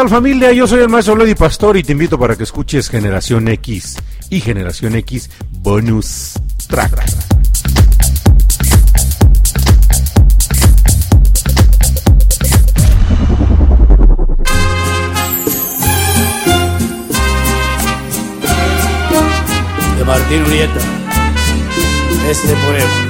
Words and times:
Hola, 0.00 0.06
¿qué 0.06 0.12
tal 0.12 0.18
familia? 0.18 0.52
Yo 0.52 0.66
soy 0.66 0.80
el 0.80 0.88
maestro 0.88 1.14
Lady 1.14 1.34
Pastor 1.34 1.76
y 1.76 1.82
te 1.82 1.92
invito 1.92 2.18
para 2.18 2.34
que 2.34 2.44
escuches 2.44 2.88
Generación 2.88 3.48
X 3.48 3.98
y 4.30 4.40
Generación 4.40 4.94
X 4.96 5.28
Bonus 5.50 6.40
Track. 6.68 7.04
De 19.98 20.04
Martín 20.06 20.42
Urieta, 20.44 20.80
este 22.26 22.54
poema. 22.54 23.09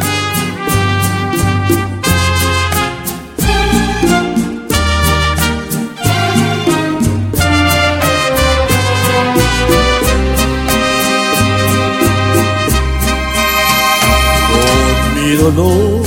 Dolor, 15.40 16.02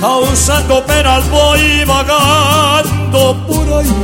causando 0.00 0.84
penas 0.84 1.28
voy 1.30 1.84
vagando 1.84 3.36
por 3.46 3.78
ahí. 3.78 3.94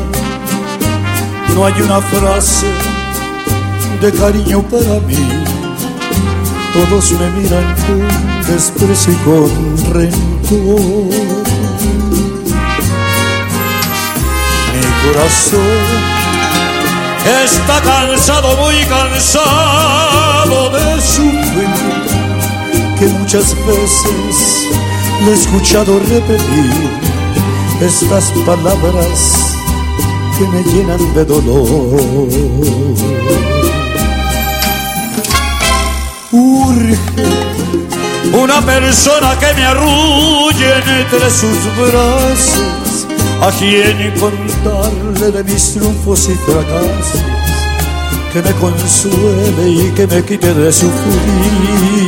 No 1.55 1.67
hay 1.67 1.83
una 1.83 2.01
frase 2.01 2.67
de 4.01 4.13
cariño 4.13 4.63
para 4.63 5.01
mí. 5.07 5.45
Todos 6.73 7.13
me 7.13 7.31
miran 7.31 7.75
con 7.87 8.47
desprecio 8.47 9.13
y 9.13 9.17
con 9.17 9.93
rencor. 9.93 11.11
Mi 14.73 14.85
corazón 15.03 16.13
está 17.45 17.81
cansado, 17.83 18.57
muy 18.57 18.77
cansado 18.85 20.71
de 20.71 21.03
sufrir 21.03 21.92
muchas 23.33 23.57
veces 23.67 24.69
le 25.25 25.31
he 25.31 25.35
escuchado 25.35 25.99
repetir 26.01 26.91
estas 27.81 28.31
palabras 28.45 29.57
que 30.37 30.47
me 30.49 30.63
llenan 30.65 31.15
de 31.15 31.25
dolor. 31.25 32.29
Urge 36.31 36.99
una 38.35 38.61
persona 38.61 39.39
que 39.39 39.55
me 39.55 39.65
arrulle 39.65 40.75
entre 41.01 41.31
sus 41.31 41.57
brazos, 41.79 43.07
a 43.41 43.51
quien 43.53 44.13
contarle 44.21 45.31
de 45.31 45.43
mis 45.45 45.73
triunfos 45.73 46.29
y 46.29 46.35
fracasos, 46.35 47.23
que 48.31 48.43
me 48.43 48.53
consuele 48.53 49.71
y 49.71 49.91
que 49.93 50.07
me 50.07 50.23
quite 50.23 50.53
de 50.53 50.71
sufrir. 50.71 52.03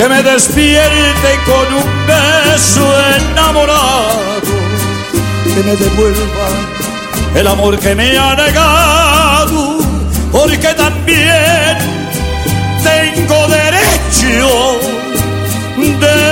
Que 0.00 0.08
me 0.08 0.22
despierte 0.22 1.30
con 1.44 1.74
un 1.74 2.06
beso 2.06 2.86
enamorado, 3.18 4.40
que 5.44 5.62
me 5.62 5.76
devuelva 5.76 6.48
el 7.34 7.46
amor 7.46 7.78
que 7.78 7.94
me 7.94 8.16
ha 8.16 8.34
negado, 8.34 9.78
porque 10.32 10.68
también 10.72 11.76
tengo 12.82 13.46
derecho 13.48 14.80
de 16.00 16.29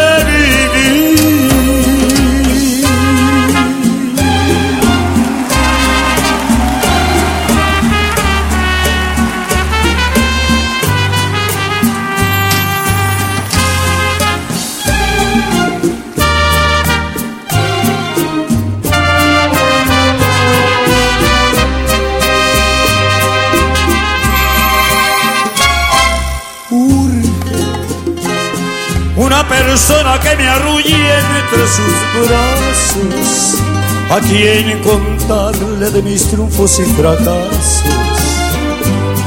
persona 29.49 30.19
que 30.21 30.37
me 30.37 30.49
arrulle 30.49 30.97
entre 31.41 31.67
sus 31.67 31.97
brazos, 32.29 33.63
a 34.11 34.21
quien 34.21 34.81
contarle 34.83 35.91
de 35.91 36.03
mis 36.03 36.29
triunfos 36.29 36.79
y 36.81 36.85
fracasos, 36.95 37.83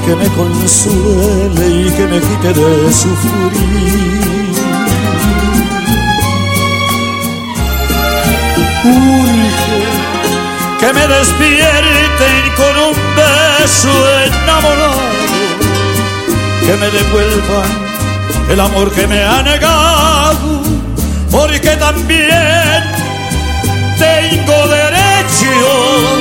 que 0.05 0.15
me 0.15 0.27
consuele 0.29 1.87
y 1.87 1.91
que 1.91 2.05
me 2.07 2.19
quite 2.19 2.53
de 2.53 2.93
sufrir. 2.93 3.71
Urge 8.83 10.01
que 10.79 10.93
me 10.93 11.07
despierten 11.07 12.53
con 12.55 12.75
un 12.89 12.95
beso 13.15 13.93
enamorado, 14.25 14.95
que 16.65 16.77
me 16.77 16.89
devuelvan 16.89 17.90
el 18.49 18.59
amor 18.59 18.91
que 18.91 19.07
me 19.07 19.23
ha 19.23 19.41
negado, 19.43 20.61
porque 21.31 21.75
también 21.77 22.83
tengo 23.97 24.67
derecho 24.67 26.20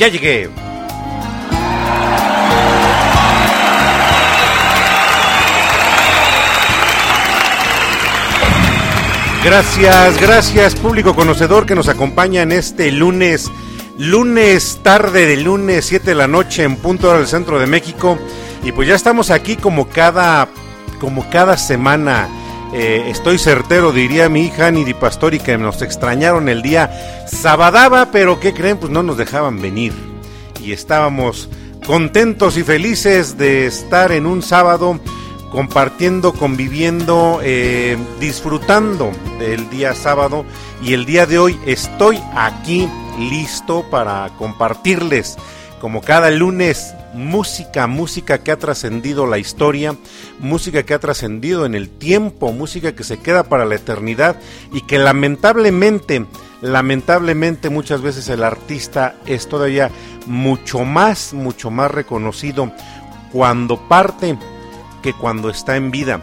Ya 0.00 0.08
llegué. 0.08 0.48
Gracias, 9.44 10.18
gracias 10.18 10.74
público 10.76 11.14
conocedor 11.14 11.66
que 11.66 11.74
nos 11.74 11.88
acompaña 11.88 12.40
en 12.40 12.52
este 12.52 12.90
lunes, 12.92 13.50
lunes 13.98 14.80
tarde 14.82 15.26
de 15.26 15.36
lunes 15.36 15.84
7 15.84 16.06
de 16.06 16.14
la 16.14 16.26
noche 16.26 16.62
en 16.62 16.76
punto 16.76 17.12
del 17.12 17.26
centro 17.26 17.58
de 17.58 17.66
México 17.66 18.18
y 18.64 18.72
pues 18.72 18.88
ya 18.88 18.94
estamos 18.94 19.30
aquí 19.30 19.56
como 19.56 19.90
cada 19.90 20.48
como 20.98 21.28
cada 21.28 21.58
semana 21.58 22.26
eh, 22.72 23.06
estoy 23.08 23.38
certero, 23.38 23.92
diría 23.92 24.28
mi 24.28 24.42
hija 24.42 24.70
Nidi 24.70 24.94
Pastori, 24.94 25.40
que 25.40 25.58
nos 25.58 25.82
extrañaron 25.82 26.48
el 26.48 26.62
día 26.62 27.26
sabadaba, 27.26 28.10
pero 28.12 28.38
¿qué 28.38 28.54
creen? 28.54 28.78
Pues 28.78 28.92
no 28.92 29.02
nos 29.02 29.16
dejaban 29.16 29.60
venir. 29.60 29.92
Y 30.62 30.72
estábamos 30.72 31.48
contentos 31.84 32.56
y 32.56 32.62
felices 32.62 33.36
de 33.36 33.66
estar 33.66 34.12
en 34.12 34.26
un 34.26 34.42
sábado 34.42 35.00
compartiendo, 35.50 36.32
conviviendo, 36.32 37.40
eh, 37.42 37.96
disfrutando 38.20 39.10
del 39.40 39.68
día 39.68 39.94
sábado. 39.94 40.44
Y 40.82 40.94
el 40.94 41.06
día 41.06 41.26
de 41.26 41.38
hoy 41.38 41.58
estoy 41.66 42.20
aquí 42.34 42.88
listo 43.18 43.84
para 43.90 44.30
compartirles, 44.38 45.36
como 45.80 46.02
cada 46.02 46.30
lunes, 46.30 46.94
música, 47.14 47.86
música 47.86 48.38
que 48.38 48.52
ha 48.52 48.58
trascendido 48.58 49.26
la 49.26 49.38
historia, 49.38 49.96
música 50.38 50.82
que 50.84 50.94
ha 50.94 50.98
trascendido 51.00 51.64
en 51.64 51.74
el 51.74 51.88
tiempo, 51.88 52.52
música 52.52 52.94
que 52.94 53.02
se 53.02 53.18
queda 53.18 53.44
para 53.44 53.64
la 53.64 53.76
eternidad 53.76 54.36
y 54.72 54.82
que 54.82 54.98
lamentablemente 54.98 56.26
lamentablemente 56.60 57.70
muchas 57.70 58.02
veces 58.02 58.28
el 58.28 58.44
artista 58.44 59.16
es 59.24 59.48
todavía 59.48 59.90
mucho 60.26 60.80
más, 60.80 61.32
mucho 61.32 61.70
más 61.70 61.90
reconocido 61.90 62.70
cuando 63.32 63.88
parte 63.88 64.38
que 65.02 65.14
cuando 65.14 65.48
está 65.48 65.76
en 65.76 65.90
vida. 65.90 66.20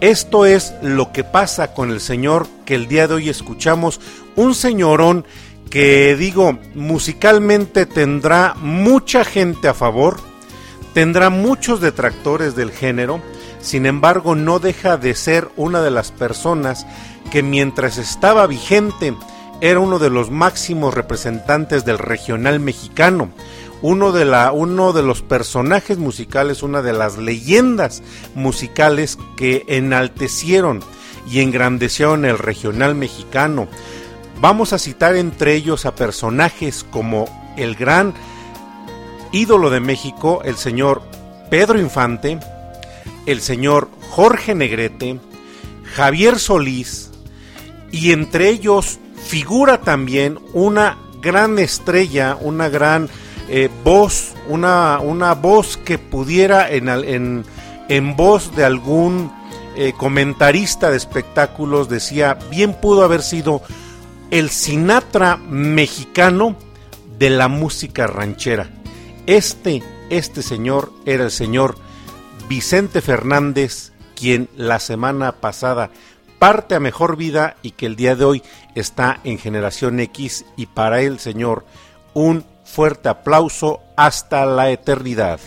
Esto 0.00 0.46
es 0.46 0.74
lo 0.82 1.12
que 1.12 1.24
pasa 1.24 1.72
con 1.72 1.90
el 1.90 2.00
señor 2.00 2.46
que 2.64 2.74
el 2.74 2.88
día 2.88 3.08
de 3.08 3.14
hoy 3.14 3.28
escuchamos, 3.28 4.00
un 4.36 4.54
señorón 4.54 5.24
que 5.70 6.16
digo, 6.16 6.58
musicalmente 6.74 7.86
tendrá 7.86 8.54
mucha 8.60 9.24
gente 9.24 9.68
a 9.68 9.74
favor, 9.74 10.18
tendrá 10.92 11.30
muchos 11.30 11.80
detractores 11.80 12.56
del 12.56 12.72
género, 12.72 13.22
sin 13.60 13.86
embargo 13.86 14.34
no 14.34 14.58
deja 14.58 14.96
de 14.96 15.14
ser 15.14 15.48
una 15.56 15.80
de 15.80 15.92
las 15.92 16.10
personas 16.10 16.86
que 17.30 17.44
mientras 17.44 17.98
estaba 17.98 18.46
vigente 18.48 19.14
era 19.60 19.78
uno 19.78 19.98
de 19.98 20.10
los 20.10 20.30
máximos 20.30 20.92
representantes 20.92 21.84
del 21.84 21.98
regional 21.98 22.58
mexicano, 22.58 23.30
uno 23.82 24.10
de, 24.10 24.24
la, 24.24 24.52
uno 24.52 24.92
de 24.92 25.02
los 25.02 25.22
personajes 25.22 25.98
musicales, 25.98 26.62
una 26.62 26.82
de 26.82 26.92
las 26.92 27.16
leyendas 27.16 28.02
musicales 28.34 29.18
que 29.36 29.64
enaltecieron 29.68 30.80
y 31.30 31.40
engrandecieron 31.40 32.24
el 32.24 32.38
regional 32.38 32.94
mexicano. 32.94 33.68
Vamos 34.40 34.72
a 34.72 34.78
citar 34.78 35.16
entre 35.16 35.54
ellos 35.54 35.84
a 35.84 35.94
personajes 35.94 36.84
como 36.90 37.26
el 37.58 37.74
gran 37.74 38.14
ídolo 39.32 39.68
de 39.68 39.80
México, 39.80 40.40
el 40.44 40.56
señor 40.56 41.02
Pedro 41.50 41.78
Infante, 41.78 42.38
el 43.26 43.42
señor 43.42 43.90
Jorge 44.10 44.54
Negrete, 44.54 45.20
Javier 45.94 46.38
Solís, 46.38 47.10
y 47.92 48.12
entre 48.12 48.48
ellos 48.48 48.98
figura 49.22 49.82
también 49.82 50.38
una 50.54 50.96
gran 51.20 51.58
estrella, 51.58 52.36
una 52.40 52.70
gran 52.70 53.10
eh, 53.50 53.68
voz, 53.84 54.32
una, 54.48 55.00
una, 55.00 55.34
voz 55.34 55.76
que 55.76 55.98
pudiera 55.98 56.70
en, 56.70 56.88
en, 56.88 57.44
en 57.88 58.16
voz 58.16 58.56
de 58.56 58.64
algún 58.64 59.30
eh, 59.76 59.92
comentarista 59.96 60.90
de 60.90 60.96
espectáculos 60.96 61.88
decía, 61.88 62.38
bien 62.50 62.74
pudo 62.74 63.04
haber 63.04 63.22
sido 63.22 63.62
el 64.30 64.50
Sinatra 64.50 65.36
mexicano 65.36 66.56
de 67.18 67.30
la 67.30 67.48
música 67.48 68.06
ranchera. 68.06 68.70
Este, 69.26 69.82
este 70.08 70.42
señor 70.42 70.92
era 71.04 71.24
el 71.24 71.30
señor 71.30 71.76
Vicente 72.48 73.00
Fernández, 73.00 73.92
quien 74.14 74.48
la 74.56 74.78
semana 74.78 75.32
pasada 75.32 75.90
parte 76.38 76.74
a 76.74 76.80
mejor 76.80 77.16
vida 77.16 77.56
y 77.62 77.72
que 77.72 77.86
el 77.86 77.96
día 77.96 78.16
de 78.16 78.24
hoy 78.24 78.42
está 78.74 79.20
en 79.24 79.38
generación 79.38 80.00
X 80.00 80.44
y 80.56 80.66
para 80.66 81.02
él, 81.02 81.18
señor, 81.18 81.66
un 82.14 82.44
fuerte 82.64 83.08
aplauso 83.08 83.80
hasta 83.96 84.46
la 84.46 84.70
eternidad. 84.70 85.40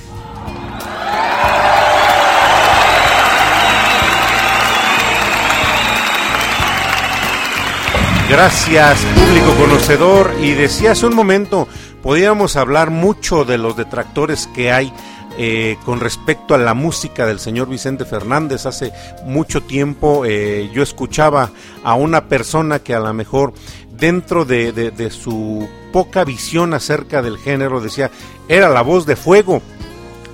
Gracias, 8.33 8.99
público 9.15 9.53
conocedor. 9.59 10.33
Y 10.41 10.53
decía 10.53 10.93
hace 10.93 11.05
un 11.05 11.15
momento, 11.15 11.67
podíamos 12.01 12.55
hablar 12.55 12.89
mucho 12.89 13.45
de 13.45 13.59
los 13.59 13.77
detractores 13.77 14.47
que 14.55 14.71
hay 14.71 14.91
eh, 15.37 15.77
con 15.85 15.99
respecto 15.99 16.55
a 16.55 16.57
la 16.57 16.73
música 16.73 17.27
del 17.27 17.39
señor 17.39 17.69
Vicente 17.69 18.05
Fernández. 18.05 18.65
Hace 18.65 18.91
mucho 19.23 19.61
tiempo 19.61 20.25
eh, 20.25 20.71
yo 20.73 20.81
escuchaba 20.81 21.51
a 21.83 21.93
una 21.93 22.27
persona 22.27 22.79
que 22.79 22.95
a 22.95 22.99
lo 22.99 23.13
mejor 23.13 23.53
dentro 23.91 24.45
de, 24.45 24.71
de, 24.71 25.09
su 25.11 25.69
poca 25.91 26.23
visión 26.23 26.73
acerca 26.73 27.21
del 27.21 27.37
género 27.37 27.81
decía, 27.81 28.09
era 28.47 28.67
la 28.67 28.81
voz 28.81 29.05
de 29.05 29.15
fuego. 29.15 29.61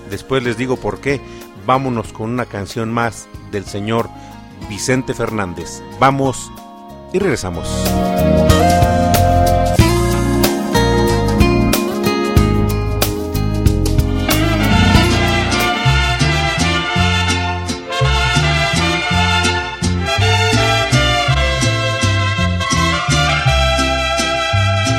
Después 0.09 0.41
les 0.41 0.55
digo 0.55 0.77
por 0.77 1.01
qué. 1.01 1.19
Vámonos 1.65 2.13
con 2.13 2.29
una 2.29 2.45
canción 2.45 2.93
más 2.93 3.27
del 3.51 3.65
señor 3.65 4.09
Vicente 4.69 5.13
Fernández. 5.13 5.83
Vamos 5.99 6.49
y 7.13 7.19
regresamos. 7.19 7.67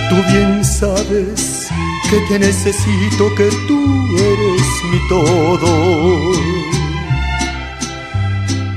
Tú 0.09 0.17
bien 0.33 0.65
sabes 0.65 1.69
que 2.11 2.19
te 2.29 2.39
necesito, 2.41 3.35
que 3.37 3.49
tú 3.69 4.09
eres 4.17 4.63
mi 4.91 5.09
todo, 5.09 6.33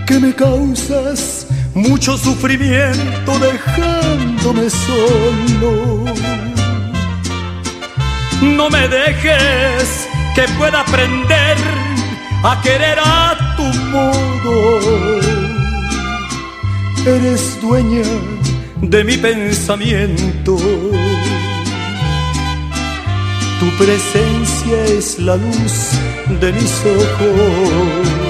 que 0.06 0.20
me 0.20 0.34
causas 0.36 1.43
mucho 1.74 2.18
sufrimiento 2.18 3.40
dejándome 3.40 4.70
solo. 4.70 6.06
No 8.42 8.70
me 8.70 8.88
dejes 8.88 10.08
que 10.36 10.44
pueda 10.58 10.82
aprender 10.82 11.58
a 12.44 12.62
querer 12.62 12.98
a 13.00 13.56
tu 13.56 13.64
modo. 13.90 14.80
Eres 17.06 17.60
dueña 17.62 18.08
de 18.82 19.04
mi 19.04 19.18
pensamiento. 19.18 20.58
Tu 23.60 23.70
presencia 23.78 24.86
es 24.86 25.20
la 25.20 25.38
luz 25.38 25.92
de 26.42 26.52
mis 26.52 26.82
ojos. 26.86 28.23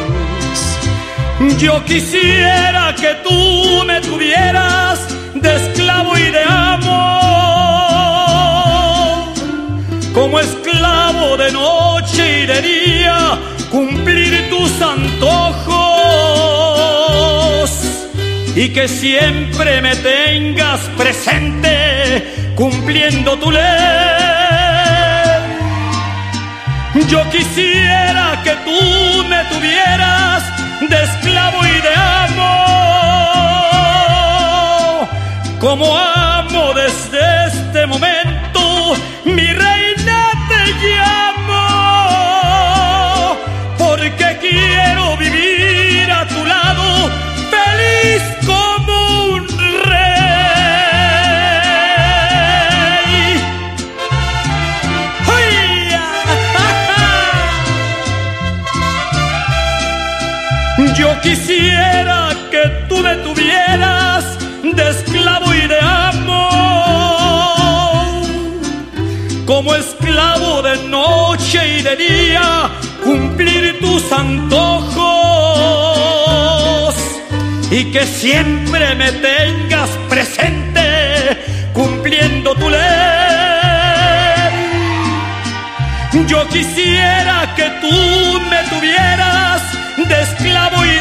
Yo 1.58 1.84
quisiera 1.86 2.94
que 2.96 3.16
tú 3.24 3.84
me 3.86 4.02
tuvieras 4.02 5.00
de 5.34 5.56
esclavo 5.56 6.18
y 6.18 6.32
de 6.32 6.44
amo, 6.44 6.94
como 10.14 10.40
esclavo 10.40 11.38
de 11.38 11.52
noche 11.52 12.44
y 12.44 12.46
de 12.46 12.62
día, 12.62 13.40
cumplir 13.72 14.50
tus 14.50 14.82
antojos 14.82 15.74
y 18.56 18.70
que 18.70 18.88
siempre 18.88 19.82
me 19.82 19.96
tengas 19.96 20.80
presente 20.98 22.54
cumpliendo 22.56 23.38
tu 23.40 23.52
ley. 23.52 23.64
Yo 27.10 27.28
quisiera 27.32 28.40
que 28.44 28.52
tú 28.66 29.24
me 29.28 29.44
tuvieras 29.46 30.53
de 30.90 31.04
esclavo 31.04 31.58
y 31.66 31.82
de 31.82 31.94
amo. 31.96 32.50
Como 35.60 35.98
amo 35.98 36.74
desde 36.74 37.48
este 37.48 37.86
momento, 37.88 38.33
quisiera 61.24 62.30
que 62.52 62.64
tú 62.90 62.98
me 62.98 63.16
tuvieras 63.16 64.26
de 64.62 64.90
esclavo 64.90 65.54
y 65.54 65.68
de 65.68 65.80
amo, 65.80 66.50
como 69.46 69.74
esclavo 69.76 70.62
de 70.62 70.76
noche 70.90 71.80
y 71.80 71.82
de 71.82 71.96
día, 71.96 72.70
cumplir 73.04 73.80
tus 73.80 74.12
antojos 74.12 75.04
y 77.72 77.86
que 77.92 78.06
siempre 78.06 78.94
me 78.96 79.12
tengas 79.14 79.90
presente 80.10 80.84
cumpliendo 81.74 82.54
tu 82.56 82.70
ley. 82.70 82.80
Yo 86.28 86.48
quisiera 86.50 87.54
que 87.56 87.70
tú 87.82 88.40
me 88.50 88.64
tuvieras 88.70 89.33
de 90.08 90.22
esclavo 90.22 90.86
y 90.86 91.00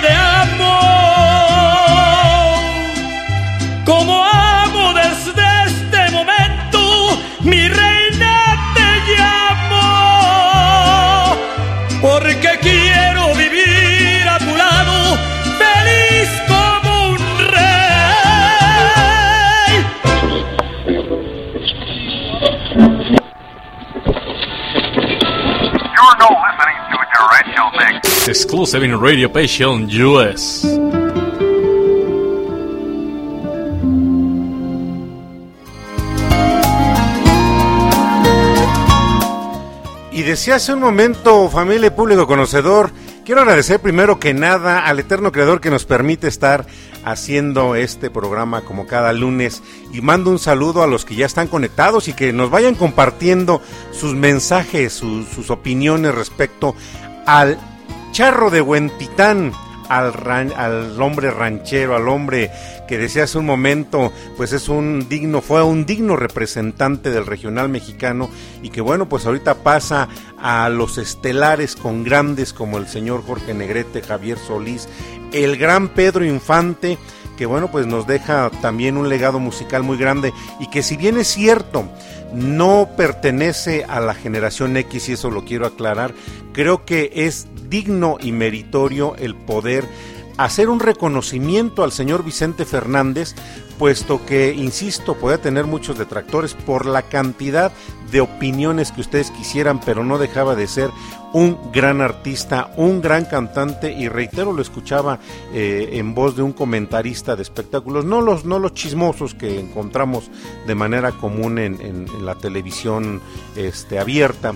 24-7 28.26 29.00
Radio 29.00 29.32
Passion 29.32 29.88
US. 30.00 30.64
Y 40.12 40.22
decía 40.22 40.54
hace 40.54 40.72
un 40.72 40.78
momento, 40.78 41.48
familia 41.48 41.88
y 41.88 41.90
público 41.90 42.28
conocedor, 42.28 42.92
quiero 43.24 43.40
agradecer 43.40 43.80
primero 43.80 44.20
que 44.20 44.34
nada 44.34 44.86
al 44.86 45.00
eterno 45.00 45.32
creador 45.32 45.60
que 45.60 45.70
nos 45.70 45.84
permite 45.84 46.28
estar 46.28 46.64
haciendo 47.04 47.74
este 47.74 48.08
programa 48.08 48.60
como 48.60 48.86
cada 48.86 49.12
lunes 49.12 49.64
y 49.92 50.00
mando 50.00 50.30
un 50.30 50.38
saludo 50.38 50.84
a 50.84 50.86
los 50.86 51.04
que 51.04 51.16
ya 51.16 51.26
están 51.26 51.48
conectados 51.48 52.06
y 52.06 52.12
que 52.12 52.32
nos 52.32 52.50
vayan 52.50 52.76
compartiendo 52.76 53.60
sus 53.90 54.14
mensajes, 54.14 54.92
sus 54.92 55.50
opiniones 55.50 56.14
respecto 56.14 56.76
al 57.26 57.58
charro 58.12 58.50
de 58.50 58.61
Huentitán 58.61 59.52
al, 59.88 60.14
al 60.54 61.00
hombre 61.00 61.31
ranchero, 61.31 61.97
al 61.97 62.09
hombre 62.09 62.50
que 62.87 62.99
decía 62.99 63.25
hace 63.25 63.38
un 63.38 63.47
momento, 63.47 64.12
pues 64.37 64.52
es 64.52 64.69
un 64.69 65.09
digno, 65.09 65.40
fue 65.40 65.62
un 65.62 65.87
digno 65.87 66.16
representante 66.16 67.11
del 67.11 67.26
regional 67.26 67.69
mexicano 67.69 68.31
y 68.62 68.71
que 68.71 68.81
bueno, 68.81 69.09
pues 69.09 69.26
ahorita 69.26 69.62
pasa 69.62 70.09
a 70.38 70.69
los 70.69 70.99
estelares 70.99 71.75
con 71.75 72.04
grandes 72.04 72.52
como 72.52 72.78
el 72.78 72.87
señor 72.87 73.25
Jorge 73.26 73.54
Negrete, 73.54 74.02
Javier 74.02 74.38
Solís, 74.38 74.88
el 75.33 75.57
gran 75.57 75.88
Pedro 75.88 76.25
Infante, 76.25 76.99
que 77.36 77.46
bueno, 77.46 77.70
pues 77.70 77.86
nos 77.86 78.06
deja 78.06 78.50
también 78.60 78.96
un 78.96 79.08
legado 79.08 79.38
musical 79.38 79.82
muy 79.82 79.96
grande 79.96 80.32
y 80.60 80.68
que 80.68 80.82
si 80.82 80.96
bien 80.96 81.16
es 81.18 81.28
cierto, 81.28 81.84
no 82.34 82.90
pertenece 82.96 83.84
a 83.84 84.00
la 84.00 84.14
generación 84.14 84.76
X 84.76 85.08
y 85.08 85.12
eso 85.12 85.30
lo 85.30 85.44
quiero 85.44 85.66
aclarar, 85.66 86.14
creo 86.52 86.84
que 86.84 87.10
es 87.14 87.46
digno 87.68 88.18
y 88.20 88.32
meritorio 88.32 89.14
el 89.16 89.34
poder 89.34 89.86
hacer 90.36 90.68
un 90.68 90.80
reconocimiento 90.80 91.84
al 91.84 91.92
señor 91.92 92.24
Vicente 92.24 92.64
Fernández, 92.64 93.34
puesto 93.78 94.24
que, 94.24 94.52
insisto, 94.52 95.14
puede 95.14 95.38
tener 95.38 95.66
muchos 95.66 95.98
detractores 95.98 96.54
por 96.54 96.86
la 96.86 97.02
cantidad 97.02 97.72
de 98.10 98.20
opiniones 98.20 98.92
que 98.92 99.00
ustedes 99.00 99.30
quisieran, 99.30 99.80
pero 99.80 100.04
no 100.04 100.18
dejaba 100.18 100.54
de 100.54 100.66
ser 100.66 100.90
un 101.32 101.72
gran 101.72 102.00
artista, 102.00 102.72
un 102.76 103.00
gran 103.00 103.24
cantante, 103.24 103.92
y 103.92 104.08
reitero, 104.08 104.52
lo 104.52 104.62
escuchaba 104.62 105.18
eh, 105.52 105.90
en 105.92 106.14
voz 106.14 106.36
de 106.36 106.42
un 106.42 106.52
comentarista 106.52 107.36
de 107.36 107.42
espectáculos, 107.42 108.04
no 108.04 108.20
los, 108.20 108.44
no 108.44 108.58
los 108.58 108.74
chismosos 108.74 109.34
que 109.34 109.58
encontramos 109.58 110.30
de 110.66 110.74
manera 110.74 111.12
común 111.12 111.58
en, 111.58 112.06
la 112.24 112.34
televisión 112.34 113.20
este, 113.56 113.98
abierta 113.98 114.54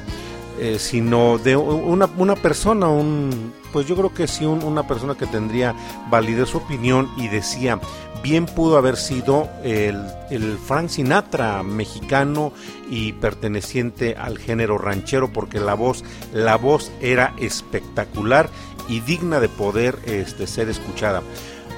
eh, 0.58 0.78
sino 0.78 1.36
de 1.36 1.54
una, 1.54 2.08
una, 2.16 2.34
persona, 2.34 2.88
un, 2.88 3.52
pues 3.74 3.86
yo 3.86 3.94
creo 3.94 4.14
que 4.14 4.26
sí, 4.26 4.46
una 4.46 4.86
persona 4.86 5.14
que 5.14 5.26
tendría 5.26 5.74
validez 6.08 6.48
su 6.48 6.56
opinión 6.56 7.10
y 7.18 7.28
decía, 7.28 7.78
bien 8.22 8.46
pudo 8.46 8.76
haber 8.76 8.96
sido 8.96 9.48
el, 9.62 10.04
el 10.30 10.58
Frank 10.58 10.88
Sinatra 10.88 11.62
mexicano 11.62 12.52
y 12.90 13.12
perteneciente 13.12 14.16
al 14.16 14.38
género 14.38 14.78
ranchero, 14.78 15.32
porque 15.32 15.60
la 15.60 15.74
voz, 15.74 16.04
la 16.32 16.56
voz 16.56 16.90
era 17.00 17.34
espectacular 17.38 18.48
y 18.88 19.00
digna 19.00 19.40
de 19.40 19.48
poder 19.48 19.98
este, 20.06 20.46
ser 20.46 20.68
escuchada. 20.68 21.22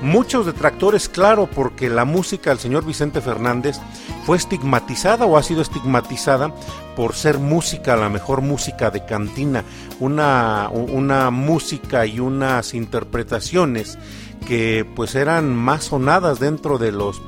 Muchos 0.00 0.46
detractores, 0.46 1.08
claro, 1.08 1.48
porque 1.52 1.88
la 1.88 2.04
música 2.04 2.50
del 2.50 2.60
señor 2.60 2.84
Vicente 2.84 3.20
Fernández 3.20 3.78
fue 4.24 4.36
estigmatizada 4.36 5.26
o 5.26 5.36
ha 5.36 5.42
sido 5.42 5.60
estigmatizada 5.60 6.54
por 6.94 7.14
ser 7.14 7.38
música, 7.38 7.96
la 7.96 8.08
mejor 8.08 8.40
música 8.40 8.90
de 8.90 9.04
cantina, 9.04 9.64
una, 9.98 10.68
una 10.70 11.30
música 11.30 12.06
y 12.06 12.20
unas 12.20 12.74
interpretaciones 12.74 13.98
que 14.46 14.86
pues 14.96 15.14
eran 15.14 15.54
más 15.54 15.84
sonadas 15.84 16.40
dentro 16.40 16.78
de 16.78 16.92
los 16.92 17.20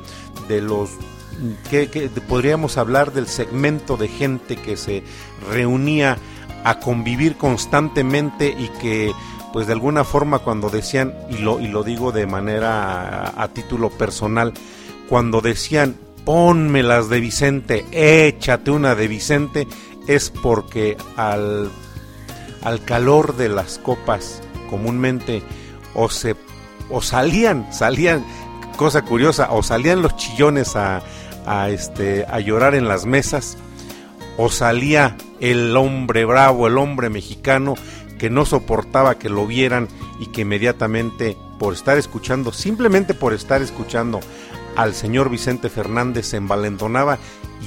de 0.48 0.60
los 0.60 0.90
que, 1.70 2.10
podríamos 2.28 2.76
hablar 2.76 3.12
del 3.12 3.26
segmento 3.26 3.96
de 3.96 4.08
gente 4.08 4.56
que 4.56 4.76
se 4.76 5.02
reunía 5.50 6.18
a 6.64 6.80
convivir 6.80 7.36
constantemente 7.36 8.48
y 8.48 8.68
que 8.80 9.12
pues 9.52 9.66
de 9.66 9.72
alguna 9.72 10.04
forma 10.04 10.40
cuando 10.40 10.70
decían, 10.70 11.14
y 11.30 11.38
lo, 11.38 11.58
y 11.60 11.66
lo 11.66 11.82
digo 11.82 12.12
de 12.12 12.26
manera 12.26 13.24
a, 13.26 13.42
a 13.42 13.48
título 13.48 13.90
personal, 13.90 14.52
cuando 15.08 15.40
decían, 15.40 15.96
ponme 16.24 16.82
las 16.82 17.08
de 17.08 17.18
Vicente, 17.20 17.84
échate 17.90 18.70
una 18.70 18.94
de 18.94 19.08
Vicente, 19.08 19.66
es 20.06 20.30
porque 20.30 20.96
al, 21.16 21.70
al 22.62 22.84
calor 22.84 23.36
de 23.36 23.48
las 23.48 23.78
copas 23.78 24.40
comúnmente 24.68 25.42
o 25.94 26.08
se 26.08 26.36
o 26.90 27.02
salían, 27.02 27.72
salían, 27.72 28.24
cosa 28.76 29.02
curiosa, 29.02 29.52
o 29.52 29.62
salían 29.62 30.02
los 30.02 30.16
chillones 30.16 30.74
a, 30.76 31.02
este, 31.68 32.26
a 32.28 32.40
llorar 32.40 32.74
en 32.74 32.88
las 32.88 33.06
mesas, 33.06 33.56
o 34.36 34.50
salía 34.50 35.16
el 35.40 35.76
hombre 35.76 36.24
bravo, 36.24 36.66
el 36.66 36.78
hombre 36.78 37.10
mexicano, 37.10 37.74
que 38.18 38.30
no 38.30 38.44
soportaba 38.44 39.18
que 39.18 39.30
lo 39.30 39.46
vieran 39.46 39.88
y 40.18 40.26
que 40.26 40.42
inmediatamente 40.42 41.36
por 41.58 41.74
estar 41.74 41.96
escuchando, 41.98 42.52
simplemente 42.52 43.14
por 43.14 43.32
estar 43.32 43.62
escuchando 43.62 44.20
al 44.76 44.94
señor 44.94 45.30
Vicente 45.30 45.68
Fernández 45.68 46.26
se 46.26 46.36
envalentonaba 46.36 47.18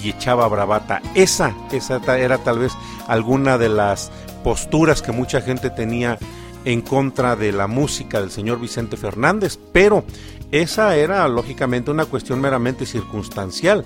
y 0.02 0.10
echaba 0.10 0.48
bravata. 0.48 1.02
Esa, 1.16 1.56
esa 1.72 2.00
era 2.18 2.38
tal 2.40 2.60
vez 2.60 2.74
alguna 3.08 3.58
de 3.58 3.70
las 3.70 4.12
posturas 4.44 5.02
que 5.02 5.12
mucha 5.12 5.42
gente 5.42 5.70
tenía 5.70 6.18
en 6.66 6.82
contra 6.82 7.36
de 7.36 7.52
la 7.52 7.68
música 7.68 8.20
del 8.20 8.32
señor 8.32 8.60
Vicente 8.60 8.98
Fernández, 8.98 9.60
pero 9.72 10.04
esa 10.52 10.96
era 10.96 11.28
lógicamente 11.28 11.92
una 11.92 12.06
cuestión 12.06 12.40
meramente 12.40 12.86
circunstancial, 12.86 13.86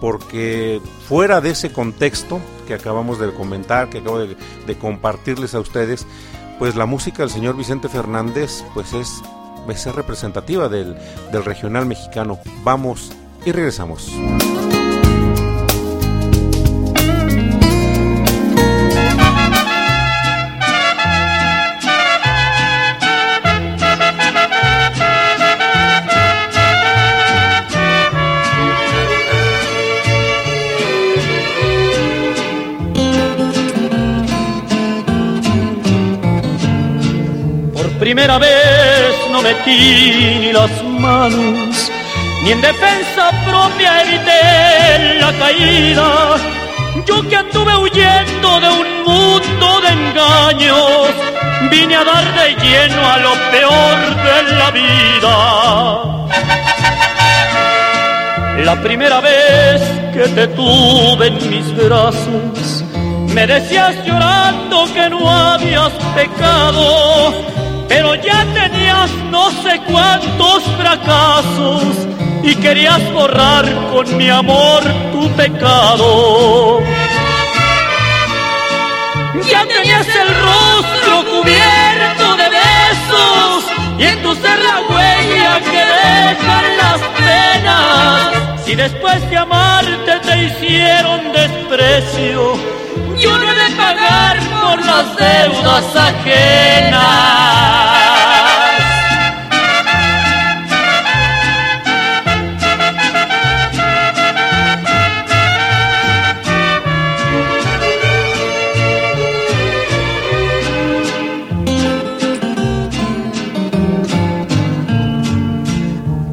porque 0.00 0.80
fuera 1.08 1.40
de 1.40 1.50
ese 1.50 1.72
contexto 1.72 2.40
que 2.66 2.74
acabamos 2.74 3.18
de 3.18 3.32
comentar, 3.32 3.88
que 3.90 3.98
acabo 3.98 4.18
de, 4.18 4.36
compartirles 4.80 5.54
a 5.54 5.60
ustedes, 5.60 6.06
pues 6.58 6.76
la 6.76 6.86
música 6.86 7.22
del 7.22 7.30
señor 7.30 7.56
Vicente 7.56 7.88
Fernández 7.88 8.64
pues 8.74 8.92
es, 8.92 9.22
es 9.68 9.94
representativa 9.94 10.68
del 10.68 10.96
regional 11.44 11.86
mexicano. 11.86 12.38
Vamos 12.62 13.10
y 13.44 13.52
regresamos. 13.52 14.10
Primera 38.24 38.38
vez 38.38 39.14
no 39.32 39.42
metí 39.42 40.38
ni 40.40 40.50
las 40.50 40.82
manos, 40.82 41.92
ni 42.42 42.52
en 42.52 42.60
defensa 42.62 43.30
propia 43.44 44.00
evité 44.02 45.20
la 45.20 45.30
caída. 45.34 46.08
Yo 47.04 47.28
que 47.28 47.36
anduve 47.36 47.76
huyendo 47.76 48.60
de 48.60 48.70
un 48.82 49.02
mundo 49.04 49.80
de 49.82 49.88
engaños, 50.00 51.10
vine 51.70 51.96
a 51.96 52.04
dar 52.04 52.24
de 52.38 52.54
lleno 52.62 53.00
a 53.14 53.18
lo 53.18 53.34
peor 53.52 53.96
de 54.26 54.36
la 54.60 54.70
vida. 54.80 55.34
La 58.64 58.76
primera 58.80 59.20
vez 59.20 59.82
que 60.14 60.28
te 60.28 60.46
tuve 60.48 61.26
en 61.26 61.50
mis 61.50 61.76
brazos, 61.76 62.84
me 63.34 63.46
decías 63.46 63.94
llorando 64.06 64.86
que 64.94 65.10
no 65.10 65.30
habías 65.30 65.92
pecado 66.14 67.54
pero 67.88 68.14
ya 68.14 68.44
tenías 68.54 69.10
no 69.30 69.50
sé 69.62 69.80
cuántos 69.86 70.62
fracasos 70.78 71.82
y 72.42 72.54
querías 72.56 73.00
borrar 73.12 73.64
con 73.92 74.16
mi 74.16 74.28
amor 74.28 74.82
tu 75.12 75.28
pecado. 75.30 76.80
Ya 79.50 79.66
tenías 79.66 80.06
el 80.06 80.28
rostro 80.28 81.24
cubierto 81.30 82.36
de 82.36 82.48
besos 82.48 83.64
y 83.98 84.04
en 84.04 84.22
tu 84.22 84.34
ser 84.36 84.58
la 84.62 84.80
huella 84.88 85.60
que 85.60 85.82
dejan 85.94 86.76
las 86.78 87.00
penas. 87.18 88.64
Si 88.64 88.74
después 88.74 89.30
de 89.30 89.36
amarte 89.36 90.20
te 90.20 90.44
hicieron 90.44 91.32
desprecio, 91.32 92.56
yo 93.18 93.38
no 93.38 93.50
he 93.50 93.54
de 93.54 93.76
pagar 93.76 94.38
por 94.50 94.84
las 94.84 95.16
deudas 95.16 95.96
ajenas. 95.96 97.54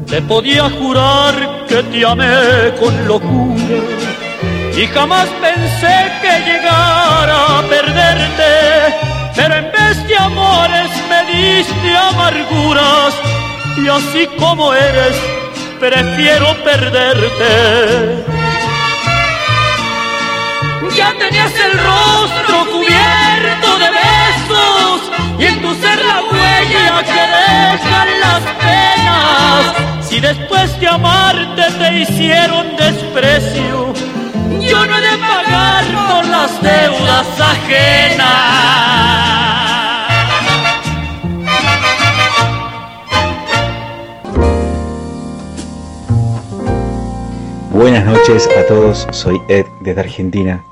Te 0.08 0.20
podía 0.20 0.68
jurar 0.68 1.66
que 1.66 1.82
te 1.84 2.04
amé 2.04 2.74
con 2.78 3.08
locura 3.08 3.78
y 4.76 4.86
jamás 4.88 5.26
pensé 5.40 6.11
pero 9.34 9.54
en 9.54 9.72
vez 9.72 10.08
de 10.08 10.16
amores 10.16 10.90
me 11.08 11.32
diste 11.32 11.96
amarguras 11.96 13.14
y 13.76 13.88
así 13.88 14.26
como 14.38 14.72
eres, 14.72 15.16
prefiero 15.80 16.56
perderte. 16.62 18.24
Ya 20.96 21.10
tenías 21.18 21.52
el 21.54 21.72
rostro 21.78 22.70
cubierto 22.70 23.78
de 23.78 23.88
besos 23.90 25.00
y 25.38 25.44
en 25.46 25.62
tu 25.62 25.74
ser 25.74 25.98
la 26.04 26.22
huella 26.22 27.02
que 27.02 27.22
dejan 27.38 28.08
las 28.20 28.42
penas. 28.62 30.06
Si 30.06 30.20
después 30.20 30.78
de 30.78 30.88
amarte 30.88 31.62
te 31.78 31.98
hicieron 32.00 32.76
desprecio, 32.76 33.94
yo 34.60 34.86
no 34.86 34.98
he 34.98 35.00
de 35.00 35.18
pagar 35.18 35.84
por 35.84 36.26
las 36.28 36.62
deudas 36.62 37.40
ajenas. 37.40 38.82
Buenas 47.70 48.04
noches 48.04 48.48
a 48.58 48.66
todos, 48.66 49.08
soy 49.10 49.40
Ed 49.48 49.64
desde 49.80 50.00
Argentina. 50.00 50.62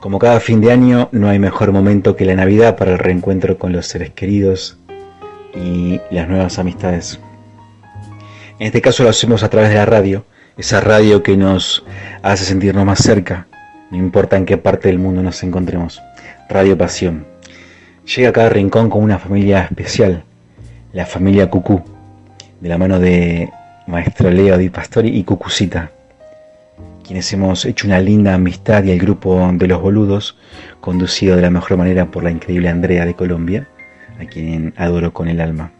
Como 0.00 0.18
cada 0.18 0.40
fin 0.40 0.60
de 0.60 0.72
año, 0.72 1.08
no 1.12 1.28
hay 1.28 1.38
mejor 1.38 1.72
momento 1.72 2.16
que 2.16 2.24
la 2.24 2.34
Navidad 2.34 2.76
para 2.76 2.92
el 2.92 2.98
reencuentro 2.98 3.58
con 3.58 3.72
los 3.72 3.86
seres 3.86 4.10
queridos 4.10 4.78
y 5.54 6.00
las 6.10 6.28
nuevas 6.28 6.58
amistades. 6.58 7.20
En 8.58 8.66
este 8.66 8.82
caso 8.82 9.04
lo 9.04 9.10
hacemos 9.10 9.42
a 9.42 9.48
través 9.48 9.70
de 9.70 9.76
la 9.76 9.86
radio, 9.86 10.24
esa 10.60 10.80
radio 10.82 11.22
que 11.22 11.38
nos 11.38 11.84
hace 12.22 12.44
sentirnos 12.44 12.84
más 12.84 12.98
cerca, 12.98 13.46
no 13.90 13.96
importa 13.96 14.36
en 14.36 14.44
qué 14.44 14.58
parte 14.58 14.88
del 14.88 14.98
mundo 14.98 15.22
nos 15.22 15.42
encontremos. 15.42 16.02
Radio 16.50 16.76
Pasión. 16.76 17.24
Llega 18.04 18.28
a 18.28 18.32
cada 18.32 18.50
rincón 18.50 18.90
con 18.90 19.02
una 19.02 19.18
familia 19.18 19.62
especial, 19.62 20.22
la 20.92 21.06
familia 21.06 21.48
Cucú, 21.48 21.82
de 22.60 22.68
la 22.68 22.76
mano 22.76 22.98
de 22.98 23.50
maestro 23.86 24.30
Leo 24.30 24.58
Di 24.58 24.68
Pastori 24.68 25.16
y 25.16 25.24
Cucucita 25.24 25.92
quienes 27.06 27.32
hemos 27.32 27.64
hecho 27.64 27.88
una 27.88 27.98
linda 27.98 28.34
amistad 28.34 28.84
y 28.84 28.92
el 28.92 29.00
grupo 29.00 29.50
de 29.54 29.66
los 29.66 29.82
boludos, 29.82 30.36
conducido 30.80 31.34
de 31.34 31.42
la 31.42 31.50
mejor 31.50 31.76
manera 31.76 32.08
por 32.08 32.22
la 32.22 32.30
increíble 32.30 32.68
Andrea 32.68 33.04
de 33.04 33.14
Colombia, 33.14 33.66
a 34.20 34.26
quien 34.26 34.74
adoro 34.76 35.12
con 35.12 35.26
el 35.26 35.40
alma. 35.40 35.72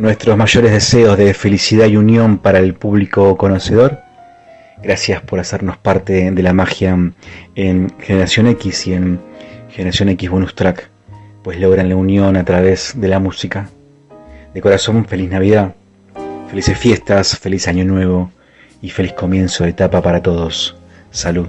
Nuestros 0.00 0.34
mayores 0.34 0.72
deseos 0.72 1.18
de 1.18 1.34
felicidad 1.34 1.84
y 1.86 1.98
unión 1.98 2.38
para 2.38 2.58
el 2.58 2.72
público 2.72 3.36
conocedor. 3.36 3.98
Gracias 4.82 5.20
por 5.20 5.40
hacernos 5.40 5.76
parte 5.76 6.30
de 6.30 6.42
la 6.42 6.54
magia 6.54 6.96
en 7.54 7.92
Generación 8.00 8.46
X 8.46 8.86
y 8.86 8.94
en 8.94 9.20
Generación 9.68 10.08
X 10.08 10.30
Bonus 10.30 10.54
Track, 10.54 10.88
pues 11.44 11.60
logran 11.60 11.90
la 11.90 11.96
unión 11.96 12.38
a 12.38 12.46
través 12.46 12.94
de 12.98 13.08
la 13.08 13.18
música. 13.18 13.68
De 14.54 14.62
corazón, 14.62 15.04
feliz 15.04 15.28
Navidad, 15.28 15.74
felices 16.48 16.78
fiestas, 16.78 17.38
feliz 17.38 17.68
Año 17.68 17.84
Nuevo 17.84 18.32
y 18.80 18.88
feliz 18.88 19.12
comienzo 19.12 19.64
de 19.64 19.70
etapa 19.70 20.00
para 20.00 20.22
todos. 20.22 20.78
Salud. 21.10 21.48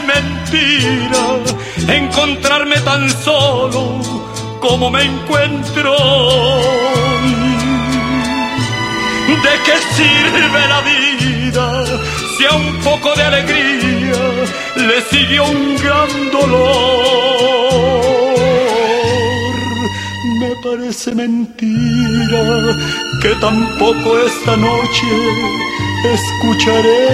mentira 0.00 1.24
encontrarme 1.88 2.76
tan 2.80 3.08
solo 3.22 4.00
como 4.60 4.90
me 4.90 5.02
encuentro. 5.02 5.94
¿De 9.28 9.54
qué 9.64 9.76
sirve 9.96 10.60
la 10.68 10.80
vida 10.80 11.84
si 12.36 12.44
a 12.44 12.54
un 12.54 12.76
poco 12.82 13.14
de 13.14 13.22
alegría 13.22 14.20
le 14.76 15.00
sigue 15.10 15.40
un 15.40 15.76
gran 15.76 16.30
dolor? 16.32 17.58
Me 20.40 20.52
parece 20.62 21.14
mentira 21.14 22.44
que 23.22 23.34
tampoco 23.40 24.18
esta 24.26 24.56
noche 24.56 25.08
escucharé 26.14 27.06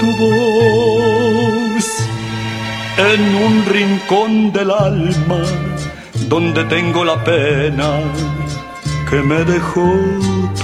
tu 0.00 0.06
voz 0.16 1.55
en 2.98 3.34
un 3.34 3.64
rincón 3.66 4.52
del 4.52 4.70
alma 4.70 5.42
donde 6.28 6.64
tengo 6.64 7.04
la 7.04 7.22
pena 7.22 8.00
que 9.10 9.16
me 9.16 9.44
dejó 9.44 9.92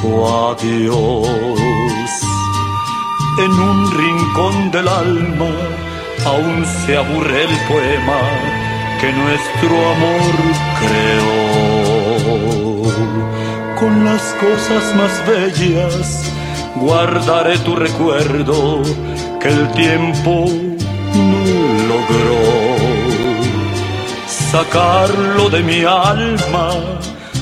tu 0.00 0.26
adiós. 0.26 1.28
En 3.38 3.50
un 3.50 3.90
rincón 3.90 4.70
del 4.70 4.88
alma 4.88 5.50
aún 6.24 6.64
se 6.64 6.96
aburre 6.96 7.44
el 7.44 7.56
poema 7.68 8.20
que 9.00 9.12
nuestro 9.12 9.76
amor 9.94 10.32
creó. 10.80 11.42
Con 13.78 14.04
las 14.04 14.22
cosas 14.40 14.94
más 14.96 15.22
bellas 15.26 16.32
guardaré 16.76 17.58
tu 17.58 17.76
recuerdo 17.76 18.80
que 19.40 19.48
el 19.48 19.70
tiempo 19.72 20.71
no 21.14 21.42
logró 21.90 22.42
sacarlo 24.52 25.48
de 25.50 25.62
mi 25.62 25.84
alma. 25.84 26.70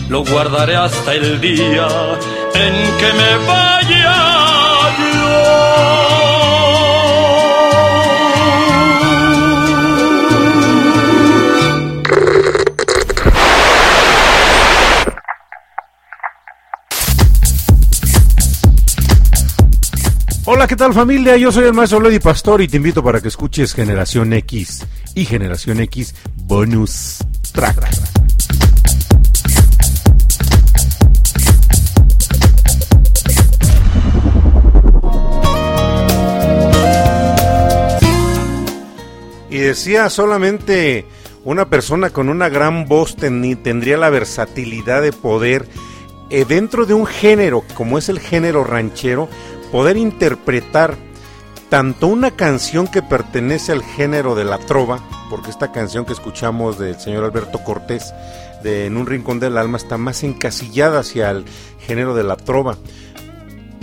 Lo 0.09 0.25
guardaré 0.25 0.77
hasta 0.77 1.15
el 1.15 1.41
día 1.41 1.89
en 2.55 2.75
que 2.99 3.13
me 3.21 3.47
vaya 3.47 4.50
Hola, 20.61 20.69
¿qué 20.69 20.77
tal 20.77 20.93
familia? 20.93 21.39
Yo 21.39 21.51
soy 21.51 21.65
el 21.65 21.73
maestro 21.73 22.01
Lady 22.01 22.19
Pastor 22.19 22.61
y 22.61 22.69
te 22.69 22.77
invito 22.77 23.03
para 23.03 23.23
que 23.23 23.29
escuches 23.29 23.73
Generación 23.73 24.31
X 24.35 24.87
y 25.15 25.25
Generación 25.25 25.81
X 25.81 26.15
Bonus 26.37 27.17
Track. 27.53 27.89
Y 39.49 39.57
decía 39.57 40.11
solamente 40.11 41.07
una 41.43 41.71
persona 41.71 42.11
con 42.11 42.29
una 42.29 42.51
gran 42.51 42.85
voz 42.85 43.17
tendría 43.17 43.97
la 43.97 44.11
versatilidad 44.11 45.01
de 45.01 45.13
poder 45.13 45.67
eh, 46.29 46.45
dentro 46.47 46.85
de 46.85 46.93
un 46.93 47.07
género 47.07 47.65
como 47.73 47.97
es 47.97 48.11
el 48.11 48.21
género 48.21 48.63
ranchero 48.63 49.31
poder 49.71 49.97
interpretar 49.97 50.97
tanto 51.69 52.09
una 52.09 52.33
canción 52.33 52.89
que 52.89 53.03
pertenece 53.03 53.73
al 53.73 53.83
género 53.83 54.35
de 54.35 54.45
la 54.45 54.59
trova, 54.59 55.01
porque 55.31 55.51
esta 55.51 55.71
canción 55.71 56.05
que 56.05 56.13
escuchamos 56.13 56.79
del 56.79 56.99
señor 56.99 57.25
Alberto 57.25 57.63
Cortés, 57.63 58.13
de 58.63 58.87
En 58.87 58.97
un 58.97 59.07
rincón 59.07 59.41
del 59.41 59.57
alma, 59.57 59.79
está 59.79 59.97
más 59.97 60.23
encasillada 60.23 61.01
hacia 61.01 61.31
el 61.31 61.45
género 61.79 62.15
de 62.15 62.25
la 62.25 62.37
trova. 62.37 62.77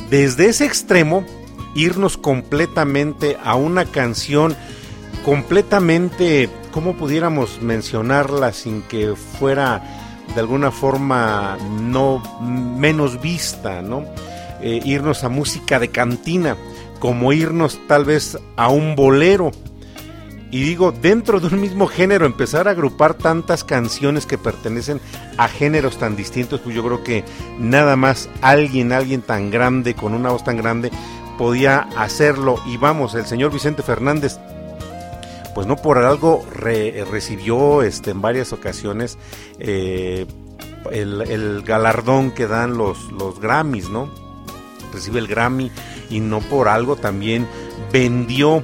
Desde 0.09 0.49
ese 0.49 0.65
extremo, 0.65 1.25
irnos 1.75 2.17
completamente 2.17 3.37
a 3.43 3.55
una 3.55 3.85
canción 3.85 4.55
completamente, 5.25 6.49
¿cómo 6.71 6.95
pudiéramos 6.95 7.61
mencionarla 7.61 8.53
sin 8.53 8.81
que 8.83 9.15
fuera 9.15 9.81
de 10.35 10.39
alguna 10.41 10.71
forma 10.71 11.57
no 11.81 12.21
menos 12.41 13.21
vista, 13.21 13.81
¿no? 13.81 14.05
Eh, 14.61 14.81
irnos 14.83 15.23
a 15.23 15.29
música 15.29 15.79
de 15.79 15.89
cantina, 15.89 16.57
como 16.99 17.31
irnos 17.31 17.79
tal 17.87 18.05
vez 18.05 18.37
a 18.55 18.69
un 18.69 18.95
bolero. 18.95 19.51
Y 20.49 20.63
digo, 20.63 20.91
dentro 20.93 21.39
de 21.39 21.47
un 21.47 21.59
mismo 21.59 21.87
género, 21.87 22.25
empezar 22.25 22.67
a 22.67 22.71
agrupar 22.71 23.13
tantas 23.13 23.63
canciones 23.63 24.25
que 24.25 24.37
pertenecen 24.37 25.01
a 25.37 25.47
géneros 25.49 25.97
tan 25.97 26.15
distintos, 26.15 26.61
pues 26.61 26.73
yo 26.73 26.83
creo 26.83 27.03
que 27.03 27.25
nada 27.59 27.95
más 27.97 28.29
alguien, 28.41 28.93
alguien 28.93 29.21
tan 29.21 29.51
grande, 29.51 29.93
con 29.93 30.13
una 30.13 30.31
voz 30.31 30.43
tan 30.43 30.55
grande, 30.57 30.89
podía 31.37 31.79
hacerlo. 31.97 32.61
Y 32.65 32.77
vamos, 32.77 33.13
el 33.13 33.25
señor 33.25 33.51
Vicente 33.51 33.83
Fernández, 33.83 34.39
pues 35.53 35.67
no 35.67 35.75
por 35.75 35.97
algo 35.97 36.45
recibió 36.55 37.81
este, 37.81 38.11
en 38.11 38.21
varias 38.21 38.53
ocasiones 38.53 39.17
eh, 39.59 40.25
el, 40.91 41.21
el, 41.21 41.63
galardón 41.63 42.31
que 42.31 42.47
dan 42.47 42.77
los, 42.77 43.11
los 43.11 43.39
Grammys, 43.41 43.89
¿no? 43.89 44.26
Recibe 44.97 45.19
el 45.19 45.27
Grammy 45.27 45.71
y 46.09 46.19
no 46.19 46.41
por 46.41 46.67
algo 46.67 46.95
también 46.95 47.47
vendió 47.91 48.63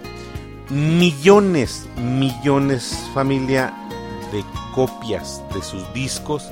millones, 0.69 1.87
millones 1.97 2.97
familia 3.13 3.73
de 4.31 4.43
copias 4.73 5.41
de 5.53 5.61
sus 5.61 5.91
discos. 5.93 6.51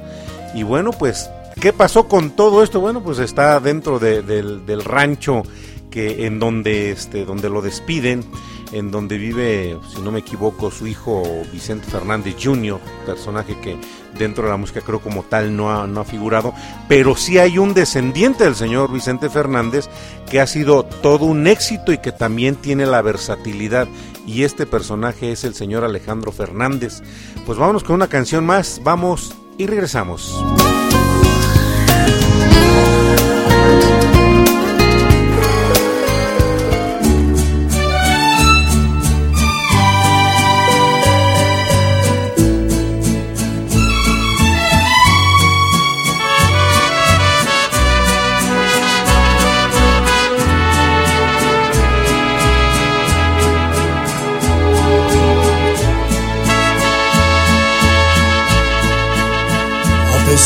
Y 0.54 0.64
bueno, 0.64 0.92
pues, 0.92 1.30
¿qué 1.60 1.74
pasó 1.74 2.08
con 2.08 2.32
todo 2.32 2.64
esto? 2.64 2.80
Bueno, 2.80 3.04
pues 3.04 3.20
está 3.20 3.60
dentro 3.60 4.00
del, 4.00 4.66
del 4.66 4.84
rancho 4.84 5.44
que 5.90 6.26
en 6.26 6.40
donde, 6.40 6.92
este, 6.92 7.26
donde 7.26 7.50
lo 7.50 7.62
despiden 7.62 8.24
en 8.72 8.92
donde 8.92 9.18
vive, 9.18 9.78
si 9.94 10.02
no 10.02 10.12
me 10.12 10.20
equivoco, 10.20 10.72
su 10.72 10.88
hijo 10.88 11.24
Vicente 11.52 11.90
Fernández 11.90 12.36
Jr., 12.42 12.80
personaje 13.06 13.58
que 13.60 13.78
dentro 14.18 14.44
de 14.44 14.50
la 14.50 14.58
música 14.58 14.82
creo 14.82 15.00
como 15.00 15.24
tal 15.24 15.56
no 15.56 15.72
ha, 15.72 15.88
no 15.88 16.02
ha 16.02 16.06
figurado, 16.06 16.54
pero 16.88 17.16
sí 17.16 17.38
hay 17.38 17.58
un 17.58 17.74
descendiente 17.74 18.44
del 18.44 18.56
señor 18.56 18.92
Vicente 18.92 19.30
Fernández 19.30 19.90
que 20.30 20.40
ha 20.40 20.48
sido 20.48 20.84
todo 20.84 21.26
un 21.26 21.48
éxito 21.48 21.92
y 21.92 21.98
que 21.98 22.12
también 22.12 22.56
tiene 22.56 22.86
la 22.86 23.02
versatilidad 23.02 23.88
y 24.26 24.44
este 24.44 24.66
personaje 24.66 25.32
es 25.32 25.44
el 25.44 25.56
señor 25.56 25.84
Alejandro 25.84 26.32
Fernández. 26.32 27.02
Pues 27.46 27.58
vámonos 27.58 27.84
con 27.84 27.96
una 27.96 28.08
canción 28.08 28.46
más, 28.46 28.82
vamos 28.84 29.34
y 29.58 29.66
regresamos. 29.68 30.34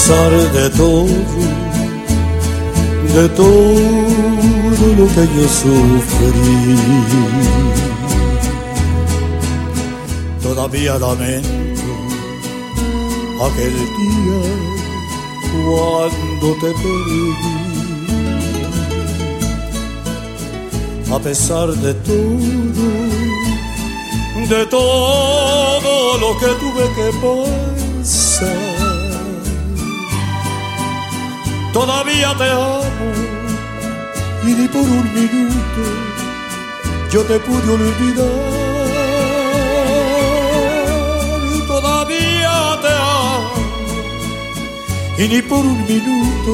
Pesar 0.05 0.31
de 0.53 0.69
todo, 0.69 1.07
de 3.15 3.29
todo 3.29 4.85
lo 4.99 5.05
que 5.15 5.23
yo 5.35 5.45
sufrí. 5.49 6.77
Todavía 10.43 10.99
lamento 10.99 11.49
aquel 13.47 13.75
día 13.97 14.41
cuando 15.51 16.47
te 16.61 16.69
perdí. 16.83 17.25
A 21.11 21.19
pesar 21.19 21.69
de 21.69 21.93
todo, 21.95 22.85
de 24.49 24.65
todo 24.67 26.17
lo 26.19 26.37
que 26.37 26.49
tuve 26.61 26.83
que 26.95 27.07
pasar 27.23 28.74
todavía 31.75 32.33
te 32.37 32.49
amo 32.49 33.09
y 34.47 34.51
ni 34.53 34.67
por 34.69 34.83
un 34.99 35.07
minuto 35.13 35.83
yo 37.11 37.21
te 37.23 37.37
pude 37.37 37.69
olvidar. 37.79 38.45
Todavía 41.67 42.79
te 42.83 42.91
amo 43.17 43.51
y 45.17 45.27
ni 45.27 45.41
por 45.41 45.59
un 45.73 45.79
minuto 45.85 46.53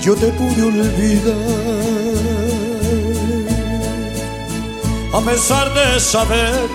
yo 0.00 0.14
te 0.14 0.28
pude 0.38 0.62
olvidar. 0.62 1.36
A 5.12 5.20
pesar 5.20 5.66
de 5.74 6.00
saber 6.00 6.68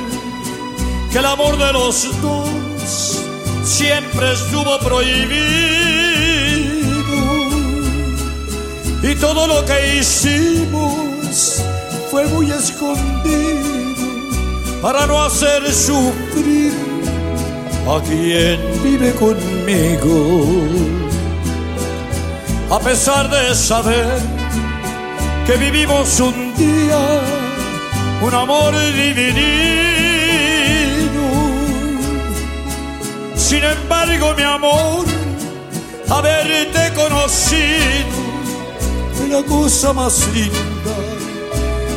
que 1.12 1.18
el 1.18 1.26
amor 1.26 1.58
de 1.58 1.74
los 1.74 2.22
dos 2.22 3.20
siempre 3.64 4.34
estuvo 4.34 4.78
prohibido 4.78 5.83
y 9.14 9.16
todo 9.16 9.46
lo 9.48 9.64
que 9.66 9.98
hicimos 9.98 11.62
fue 12.10 12.26
muy 12.28 12.50
escondido 12.52 13.62
para 14.82 15.06
no 15.06 15.24
hacer 15.24 15.62
sufrir 15.72 16.74
a 17.88 18.02
quien 18.02 18.60
vive 18.84 19.14
conmigo. 19.14 20.68
A 22.72 22.80
pesar 22.80 23.30
de 23.30 23.54
saber 23.54 24.20
que 25.46 25.58
vivimos 25.58 26.20
un 26.20 26.56
día 26.56 27.22
un 28.22 28.34
amor 28.34 28.74
dividido, 28.96 29.44
sin 33.36 33.64
embargo 33.64 34.34
mi 34.36 34.44
amor, 34.44 35.06
haberte 36.10 36.94
conocido 36.96 38.03
la 39.34 39.42
cosa 39.46 39.94
más 39.94 40.28
linda 40.36 40.96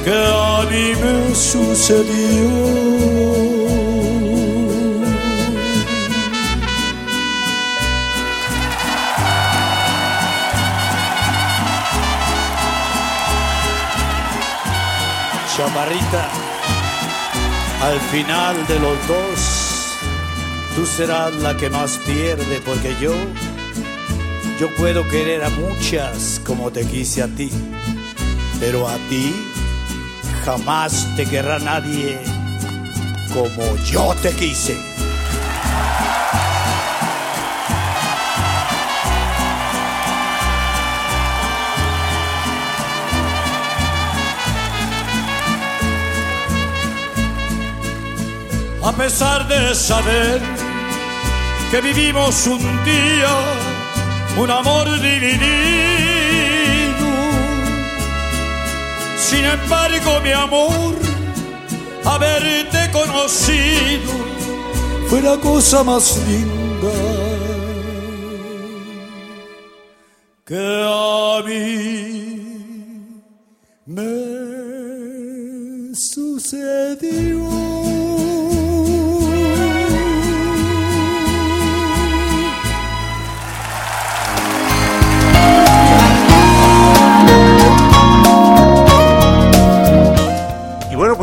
que 0.05 0.15
a 0.15 0.63
mí 0.71 0.87
me 1.03 1.35
sucedió. 1.35 2.49
Chamarrita, 15.55 16.29
al 17.83 18.01
final 18.13 18.67
de 18.67 18.79
los 18.79 19.09
dos, 19.09 19.39
tú 20.75 20.87
serás 20.87 21.35
la 21.35 21.55
que 21.57 21.69
más 21.69 21.99
pierde 22.07 22.63
porque 22.65 22.95
yo 22.99 23.13
Yo 24.59 24.75
puedo 24.75 25.07
querer 25.07 25.45
a 25.45 25.51
muchas 25.51 26.41
como 26.47 26.71
te 26.71 26.87
quise 26.87 27.23
a 27.23 27.29
ti, 27.29 27.51
pero 28.59 28.89
a 28.89 28.97
ti 29.11 29.35
jamás 30.47 31.07
te 31.15 31.27
querrá 31.27 31.59
nadie 31.59 32.19
como 33.35 33.77
yo 33.85 34.15
te 34.23 34.33
quise. 34.33 34.79
A 48.83 48.93
pesar 48.93 49.47
de 49.49 49.75
saber 49.75 50.41
que 51.71 51.81
vivimos 51.83 52.47
un 52.47 52.61
día 52.85 53.66
un 54.37 54.51
amor 54.51 54.87
dividido, 55.01 55.47
sin 59.19 59.45
embargo 59.45 60.21
mi 60.23 60.33
amor, 60.33 60.95
haberte 62.05 62.91
conocido 62.93 64.13
fue 65.09 65.23
la 65.23 65.37
cosa 65.39 65.85
más 65.85 66.19
linda 66.29 67.27
que 70.45 70.85
a 70.85 71.43
mí 71.45 72.37
me 73.87 74.35
sucedió. 75.95 77.36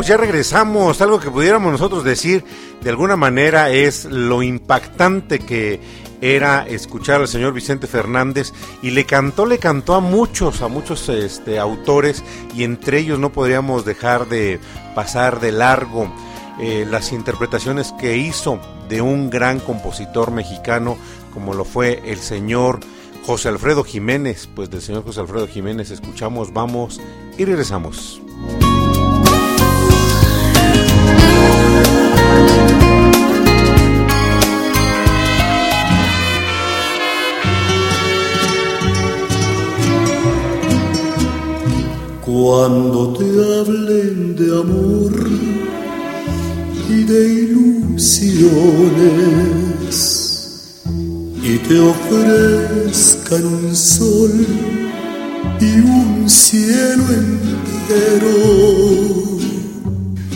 Pues 0.04 0.10
ya 0.10 0.16
regresamos. 0.18 1.00
Algo 1.00 1.18
que 1.18 1.30
pudiéramos 1.30 1.72
nosotros 1.72 2.04
decir 2.04 2.44
de 2.82 2.90
alguna 2.90 3.16
manera 3.16 3.70
es 3.70 4.04
lo 4.04 4.42
impactante 4.42 5.38
que 5.38 5.80
era 6.20 6.66
escuchar 6.68 7.22
al 7.22 7.28
señor 7.28 7.54
Vicente 7.54 7.86
Fernández 7.86 8.52
y 8.82 8.90
le 8.90 9.06
cantó, 9.06 9.46
le 9.46 9.56
cantó 9.56 9.94
a 9.94 10.00
muchos, 10.00 10.60
a 10.60 10.68
muchos 10.68 11.08
este, 11.08 11.58
autores 11.58 12.22
y 12.54 12.64
entre 12.64 12.98
ellos 12.98 13.18
no 13.18 13.32
podríamos 13.32 13.86
dejar 13.86 14.28
de 14.28 14.60
pasar 14.94 15.40
de 15.40 15.52
largo 15.52 16.12
eh, 16.60 16.86
las 16.90 17.10
interpretaciones 17.12 17.94
que 17.98 18.18
hizo 18.18 18.60
de 18.90 19.00
un 19.00 19.30
gran 19.30 19.58
compositor 19.58 20.32
mexicano 20.32 20.98
como 21.32 21.54
lo 21.54 21.64
fue 21.64 22.02
el 22.04 22.18
señor 22.18 22.80
José 23.24 23.48
Alfredo 23.48 23.84
Jiménez. 23.84 24.50
Pues 24.54 24.68
del 24.68 24.82
señor 24.82 25.02
José 25.02 25.20
Alfredo 25.20 25.48
Jiménez 25.48 25.90
escuchamos, 25.90 26.52
vamos 26.52 27.00
y 27.38 27.46
regresamos. 27.46 28.20
Cuando 42.44 43.12
te 43.12 43.24
hablen 43.24 44.36
de 44.36 44.46
amor 44.58 45.12
y 46.88 47.04
de 47.04 47.20
ilusiones 47.42 48.34
y 51.42 51.58
te 51.58 51.78
ofrezcan 51.78 53.44
un 53.44 53.76
sol 53.76 54.46
y 55.60 55.80
un 55.80 56.28
cielo 56.28 57.04
entero, 57.10 58.34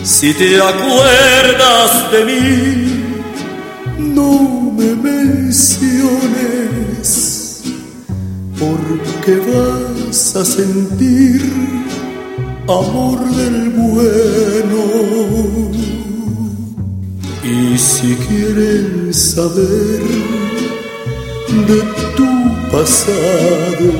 si 0.09 0.33
te 0.33 0.59
acuerdas 0.59 2.11
de 2.11 2.25
mí, 2.25 2.43
no 3.99 4.71
me 4.75 4.95
menciones 4.95 6.31
porque 8.59 9.35
vas 9.51 10.35
a 10.35 10.43
sentir 10.43 11.41
amor 12.67 13.19
del 13.35 13.69
bueno. 13.69 14.81
Y 17.43 17.77
si 17.77 18.15
quieren 18.15 19.13
saber 19.13 20.01
de 21.67 21.81
tu 22.17 22.31
pasado, 22.71 23.91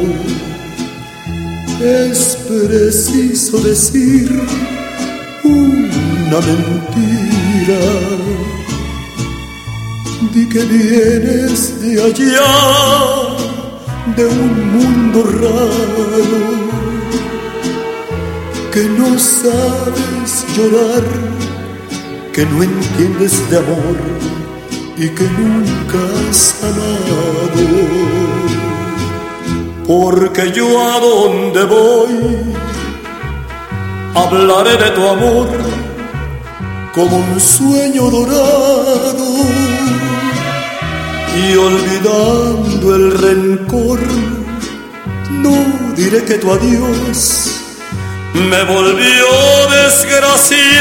es 1.80 2.36
preciso 2.48 3.60
decir 3.60 4.30
una 5.50 6.40
mentira. 6.50 7.82
Di 10.34 10.48
que 10.48 10.60
vienes 10.60 11.82
de 11.82 11.92
allá, 12.04 12.54
de 14.16 14.26
un 14.26 14.72
mundo 14.76 15.24
raro 15.24 16.70
que 18.72 18.84
no 19.00 19.18
sabes 19.18 20.46
llorar, 20.56 21.04
que 22.34 22.46
no 22.46 22.64
entiendes 22.64 23.50
de 23.50 23.58
amor 23.58 23.98
y 24.98 25.10
que 25.10 25.24
nunca 25.40 26.00
has 26.30 26.56
amado. 26.64 27.66
Porque 29.88 30.52
yo 30.52 30.68
a 30.80 31.00
donde 31.00 31.64
voy 31.64 32.69
hablaré 34.16 34.78
de 34.78 34.92
tu 34.92 35.08
amor 35.08 35.48
como 36.94 37.18
un 37.18 37.40
sueño 37.40 38.10
dorado 38.10 39.26
y 41.38 41.56
olvidando 41.56 42.96
el 42.96 43.18
rencor, 43.18 44.00
no 45.32 45.56
diré 45.96 46.24
que 46.24 46.36
tu 46.36 46.52
adiós 46.52 47.60
me 48.34 48.64
volvió 48.64 49.26
desgraciado. 49.72 50.80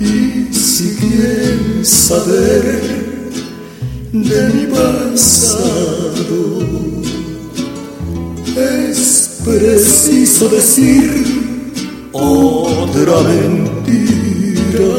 Y 0.00 0.54
si 0.54 0.96
quieres 0.96 1.88
saber 1.88 2.80
de 4.12 4.48
mi 4.54 4.66
pasado, 4.66 6.40
preciso 9.50 10.48
decir 10.48 11.04
otra 12.12 13.20
mentira. 13.22 14.90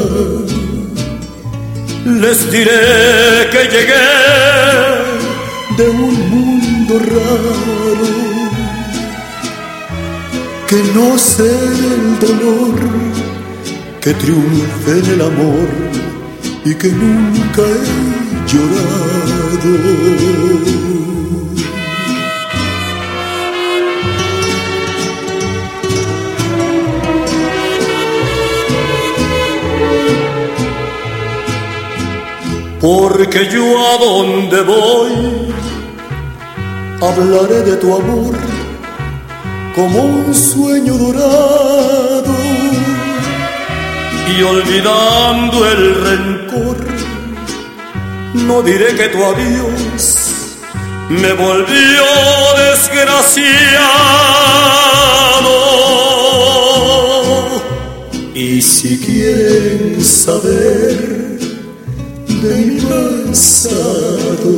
Les 2.22 2.38
diré 2.50 3.48
que 3.52 3.62
llegué 3.72 4.08
de 5.78 5.86
un 5.88 6.14
mundo 6.32 6.94
raro 6.98 8.10
que 10.68 10.78
no 10.96 11.08
sé 11.18 11.52
el 11.94 12.04
dolor 12.26 12.76
que 14.02 14.12
triunfe 14.14 14.92
en 15.02 15.06
el 15.14 15.20
amor 15.32 15.68
y 16.64 16.74
que 16.74 16.88
nunca 16.88 17.62
he 17.62 17.84
llorado. 18.50 19.72
Porque 32.82 33.48
yo 33.48 33.64
a 33.78 33.96
donde 33.96 34.60
voy 34.62 35.54
hablaré 37.00 37.62
de 37.62 37.76
tu 37.76 37.94
amor 37.94 38.34
como 39.72 40.00
un 40.02 40.34
sueño 40.34 40.94
dorado 40.94 42.34
y 44.36 44.42
olvidando 44.42 45.64
el 45.70 45.94
rencor, 45.94 46.76
no 48.34 48.62
diré 48.62 48.96
que 48.96 49.08
tu 49.10 49.24
adiós 49.26 50.18
me 51.08 51.32
volvió 51.34 52.02
desgraciado. 52.66 53.52
Y 58.34 58.60
si 58.60 58.98
quieren 58.98 60.04
saber 60.04 61.31
de 62.42 62.56
mi 62.66 62.80
pasado. 62.80 64.54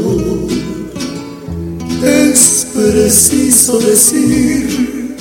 Es 2.02 2.66
preciso 2.74 3.78
decir 3.78 5.16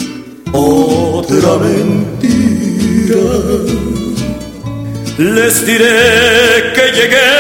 otra 0.54 1.58
mentira. 1.58 3.26
Les 5.18 5.66
diré 5.66 6.74
que 6.76 6.86
llegué 6.98 7.34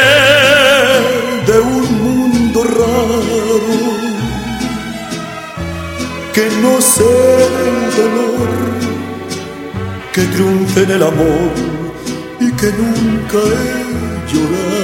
de 1.47 1.59
un 1.59 1.85
mundo 2.03 2.63
raro, 2.63 3.59
que 6.33 6.45
no 6.61 6.81
sé 6.81 7.13
el 7.67 7.79
dolor, 8.01 8.49
que 10.13 10.21
triunfe 10.33 10.83
en 10.83 10.91
el 10.91 11.03
amor 11.03 11.51
y 12.39 12.51
que 12.51 12.69
nunca 12.81 13.37
he 13.37 14.31
llorado. 14.31 14.82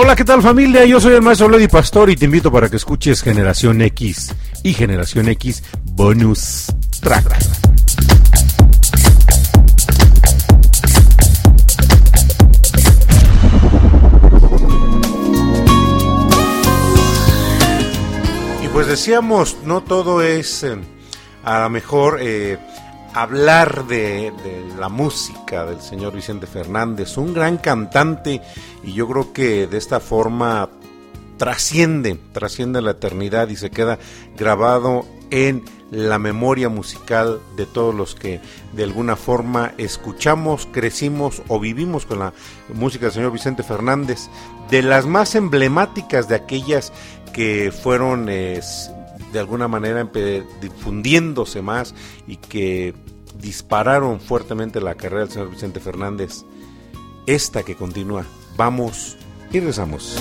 Hola, 0.00 0.14
¿qué 0.14 0.24
tal 0.24 0.40
familia? 0.42 0.84
Yo 0.84 1.00
soy 1.00 1.14
el 1.14 1.22
maestro 1.22 1.48
Lady 1.48 1.66
Pastor 1.66 2.08
y 2.08 2.14
te 2.14 2.26
invito 2.26 2.52
para 2.52 2.68
que 2.68 2.76
escuches 2.76 3.20
Generación 3.20 3.82
X 3.82 4.32
y 4.62 4.72
Generación 4.72 5.28
X 5.30 5.64
Bonus 5.86 6.66
Track. 7.00 7.36
Y 18.62 18.68
pues 18.68 18.86
decíamos, 18.86 19.56
no 19.64 19.82
todo 19.82 20.22
es 20.22 20.62
eh, 20.62 20.76
a 21.42 21.62
lo 21.62 21.70
mejor 21.70 22.18
eh, 22.22 22.56
hablar 23.22 23.86
de, 23.88 24.32
la 24.78 24.88
música 24.88 25.66
del 25.66 25.80
señor 25.80 26.14
Vicente 26.14 26.46
Fernández, 26.46 27.16
un 27.16 27.34
gran 27.34 27.56
cantante 27.58 28.40
y 28.84 28.92
yo 28.92 29.08
creo 29.08 29.32
que 29.32 29.66
de 29.66 29.76
esta 29.76 29.98
forma 29.98 30.68
trasciende, 31.36 32.16
trasciende 32.32 32.80
la 32.80 32.92
eternidad 32.92 33.48
y 33.48 33.56
se 33.56 33.70
queda 33.70 33.98
grabado 34.36 35.04
en 35.30 35.64
la 35.90 36.20
memoria 36.20 36.68
musical 36.68 37.40
de 37.56 37.66
todos 37.66 37.92
los 37.92 38.14
que 38.14 38.40
de 38.74 38.84
alguna 38.84 39.16
forma 39.16 39.72
escuchamos, 39.78 40.68
crecimos 40.70 41.42
o 41.48 41.58
vivimos 41.58 42.06
con 42.06 42.20
la 42.20 42.32
música 42.72 43.06
del 43.06 43.14
señor 43.14 43.32
Vicente 43.32 43.64
Fernández, 43.64 44.28
de 44.70 44.82
las 44.82 45.06
más 45.06 45.34
emblemáticas 45.34 46.28
de 46.28 46.36
aquellas 46.36 46.92
que 47.32 47.72
fueron 47.72 48.28
de 49.32 49.38
alguna 49.38 49.68
manera 49.68 50.08
difundiéndose 50.60 51.62
más 51.62 51.94
y 52.26 52.36
que 52.36 52.94
dispararon 53.38 54.20
fuertemente 54.20 54.80
la 54.80 54.94
carrera 54.94 55.22
del 55.24 55.30
señor 55.30 55.50
Vicente 55.50 55.80
Fernández. 55.80 56.44
Esta 57.26 57.62
que 57.62 57.76
continúa. 57.76 58.24
Vamos 58.56 59.16
y 59.52 59.60
rezamos. 59.60 60.16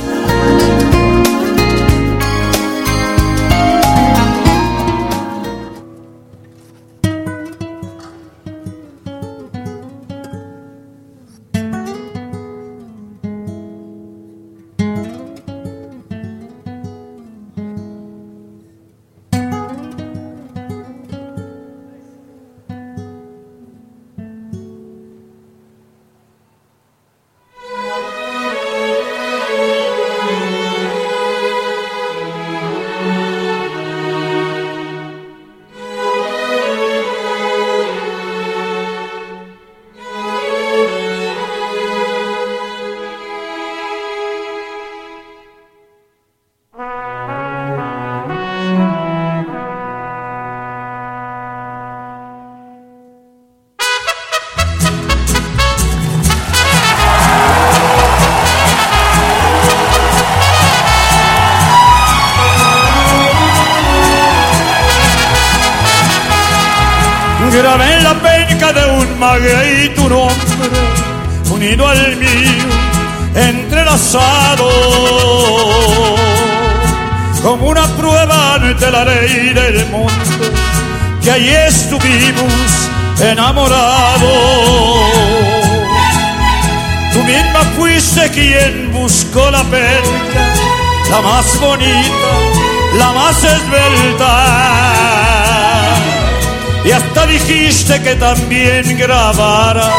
Que 97.88 98.16
también 98.16 98.98
grabara 98.98 99.90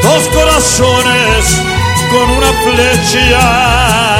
dos 0.00 0.28
corazones 0.28 1.44
con 2.08 2.30
una 2.30 2.52
flecha. 2.62 4.16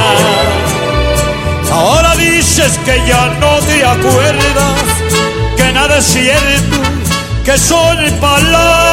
Ahora 1.72 2.16
dices 2.16 2.76
que 2.84 3.00
ya 3.06 3.26
no 3.38 3.60
te 3.60 3.84
acuerdas, 3.84 4.74
que 5.56 5.72
nada 5.72 5.98
es 5.98 6.04
cierto, 6.04 6.78
que 7.44 7.56
son 7.56 7.96
palabras. 8.20 8.90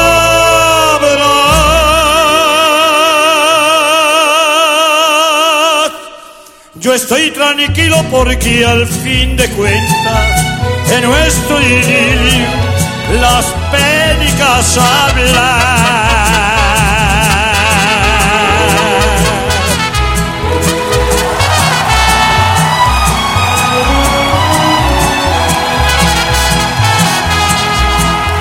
Yo 6.76 6.94
estoy 6.94 7.32
tranquilo 7.32 7.96
porque 8.12 8.64
al 8.64 8.86
fin 8.86 9.36
de 9.36 9.48
cuentas 9.50 10.46
en 10.92 11.02
nuestro 11.02 11.60
idilio 11.60 12.67
las 13.12 13.46
pénicas 13.70 14.78
hablan. 14.78 16.28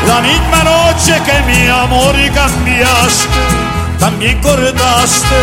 La 0.05 0.22
misma 0.22 0.63
noche 0.63 1.22
que 1.26 1.41
mi 1.43 1.68
amor 1.68 2.15
cambiaste, 2.34 3.28
también 3.99 4.41
cortaste 4.41 5.41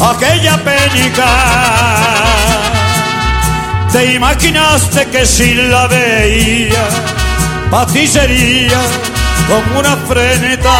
aquella 0.00 0.56
pénica. 0.64 1.26
Te 3.92 4.14
imaginaste 4.14 5.06
que 5.08 5.26
si 5.26 5.54
la 5.54 5.86
veía 5.86 7.21
pa' 7.72 7.86
ti 7.86 8.06
sería 8.06 8.80
como 9.48 9.80
una 9.80 9.96
freneta. 10.08 10.76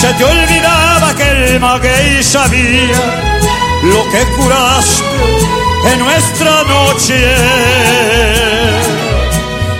Se 0.00 0.12
te 0.14 0.24
olvidaba 0.24 1.14
que 1.14 1.28
el 1.30 1.60
maguey 1.60 2.24
sabía 2.24 3.02
lo 3.84 4.02
que 4.10 4.22
curaste 4.36 5.04
en 5.92 5.98
nuestra 6.00 6.64
noche 6.64 7.18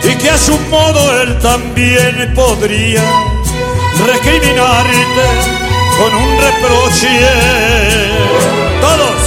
y 0.05 0.15
que 0.15 0.31
a 0.31 0.39
su 0.39 0.57
modo 0.71 1.23
él 1.23 1.39
también 1.41 2.33
podría 2.33 3.03
recriminarte 4.13 5.27
con 5.99 6.11
un 6.25 6.31
reproche. 6.47 7.11
Todos, 8.81 9.19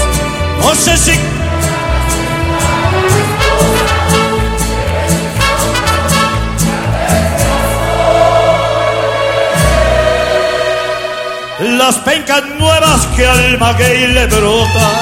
no 0.63 0.75
sé 0.75 0.97
si 0.97 1.34
Las 11.77 11.97
pencas 11.99 12.41
nuevas 12.57 13.05
que 13.17 13.27
al 13.27 13.59
maguey 13.59 14.07
le 14.07 14.25
brotan 14.27 14.95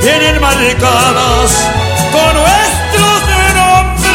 vienen 0.00 0.40
marcadas 0.40 1.68
con 2.12 2.34
nuestros 2.36 3.22
nombres. 3.56 4.14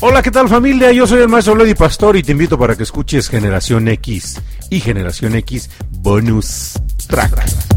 Hola, 0.00 0.22
¿qué 0.22 0.32
tal 0.32 0.48
familia? 0.48 0.90
Yo 0.90 1.06
soy 1.06 1.20
el 1.22 1.28
maestro 1.28 1.54
Lady 1.54 1.74
Pastor 1.74 2.16
y 2.16 2.24
te 2.24 2.32
invito 2.32 2.58
para 2.58 2.74
que 2.74 2.82
escuches 2.82 3.28
Generación 3.28 3.86
X 3.86 4.42
y 4.70 4.80
Generación 4.80 5.36
X 5.36 5.70
Bonus 5.90 6.72
Track. 7.06 7.71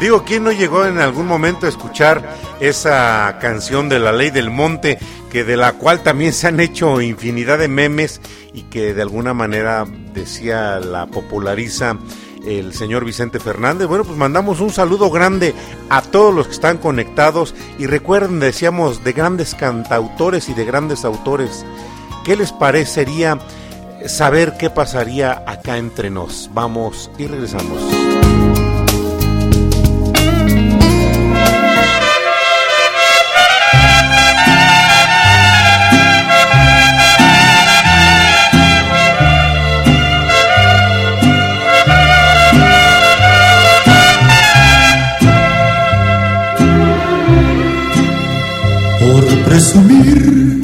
Digo, 0.00 0.22
¿quién 0.24 0.44
no 0.44 0.52
llegó 0.52 0.84
en 0.84 0.98
algún 1.00 1.26
momento 1.26 1.66
a 1.66 1.68
escuchar 1.68 2.36
esa 2.60 3.38
canción 3.40 3.88
de 3.88 3.98
la 3.98 4.12
ley 4.12 4.30
del 4.30 4.50
monte, 4.50 4.98
que 5.30 5.42
de 5.42 5.56
la 5.56 5.72
cual 5.72 6.02
también 6.02 6.32
se 6.32 6.46
han 6.46 6.60
hecho 6.60 7.00
infinidad 7.00 7.58
de 7.58 7.68
memes 7.68 8.20
y 8.54 8.62
que 8.62 8.94
de 8.94 9.02
alguna 9.02 9.34
manera 9.34 9.86
decía 10.14 10.78
la 10.78 11.06
populariza 11.06 11.96
el 12.46 12.72
señor 12.74 13.04
Vicente 13.04 13.40
Fernández. 13.40 13.88
Bueno, 13.88 14.04
pues 14.04 14.16
mandamos 14.16 14.60
un 14.60 14.70
saludo 14.70 15.10
grande 15.10 15.54
a 15.90 16.02
todos 16.02 16.34
los 16.34 16.46
que 16.46 16.54
están 16.54 16.78
conectados 16.78 17.54
y 17.78 17.86
recuerden, 17.86 18.40
decíamos, 18.40 19.04
de 19.04 19.12
grandes 19.12 19.54
cantautores 19.54 20.48
y 20.48 20.54
de 20.54 20.64
grandes 20.64 21.04
autores. 21.04 21.64
¿Qué 22.24 22.36
les 22.36 22.52
parecería 22.52 23.38
saber 24.06 24.56
qué 24.58 24.70
pasaría 24.70 25.42
acá 25.46 25.76
entre 25.76 26.10
nos? 26.10 26.50
Vamos 26.54 27.10
y 27.18 27.26
regresamos. 27.26 28.07
Presumir, 49.36 50.62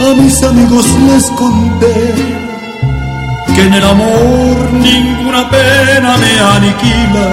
a 0.00 0.14
mis 0.20 0.42
amigos 0.42 0.86
les 1.08 1.24
conté 1.30 2.14
que 3.54 3.62
en 3.62 3.74
el 3.74 3.84
amor 3.84 4.72
ninguna 4.72 5.48
pena 5.50 6.16
me 6.16 6.32
aniquila, 6.56 7.28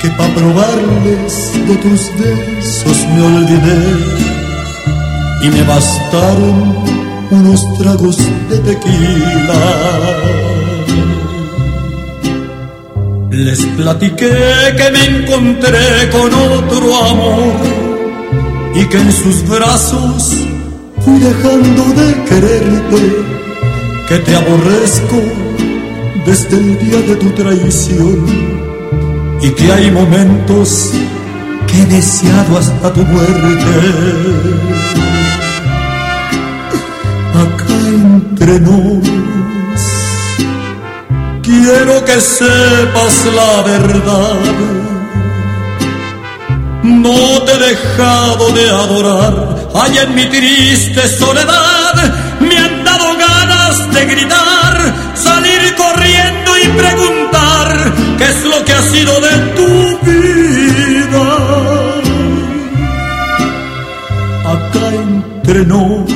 que 0.00 0.08
pa' 0.10 0.28
probarles 0.28 1.52
de 1.68 1.76
tus 1.76 2.00
besos 2.18 2.98
me 3.14 3.22
olvidé 3.22 3.84
y 5.42 5.48
me 5.50 5.62
bastaron 5.64 6.74
unos 7.30 7.78
tragos 7.78 8.16
de 8.48 8.58
tequila. 8.58 9.62
Les 13.30 13.66
platiqué 13.76 14.32
que 14.78 14.90
me 14.90 15.04
encontré 15.04 16.08
con 16.10 16.32
otro 16.32 17.04
amor 17.04 17.85
y 18.78 18.84
que 18.88 18.98
en 18.98 19.10
sus 19.10 19.48
brazos 19.48 20.34
fui 21.02 21.18
dejando 21.18 21.82
de 22.00 22.24
quererte, 22.24 23.24
que 24.06 24.18
te 24.18 24.36
aborrezco 24.36 25.22
desde 26.26 26.56
el 26.58 26.78
día 26.78 27.00
de 27.08 27.16
tu 27.16 27.30
traición 27.30 28.26
y 29.40 29.50
que 29.50 29.72
hay 29.72 29.90
momentos 29.90 30.90
que 31.66 31.82
he 31.82 31.86
deseado 31.86 32.58
hasta 32.58 32.92
tu 32.92 33.00
muerte. 33.00 33.72
Acá 37.44 37.78
entre 37.94 38.60
nos, 38.60 39.08
quiero 41.42 42.04
que 42.04 42.20
sepas 42.20 43.24
la 43.34 43.62
verdad 43.62 44.95
no 46.86 47.42
te 47.42 47.52
he 47.52 47.58
dejado 47.58 48.52
de 48.52 48.70
adorar, 48.70 49.34
ay 49.74 49.98
en 49.98 50.14
mi 50.14 50.26
triste 50.26 51.08
soledad 51.08 51.94
me 52.40 52.56
han 52.56 52.84
dado 52.84 53.16
ganas 53.16 53.92
de 53.92 54.04
gritar, 54.04 54.94
salir 55.14 55.74
corriendo 55.76 56.50
y 56.62 56.68
preguntar 56.68 57.92
qué 58.18 58.24
es 58.24 58.44
lo 58.44 58.64
que 58.64 58.72
ha 58.72 58.82
sido 58.82 59.20
de 59.20 59.34
tu 59.56 59.98
vida. 60.06 61.26
Acá 64.54 64.86
entre 64.94 65.66
nos, 65.66 66.10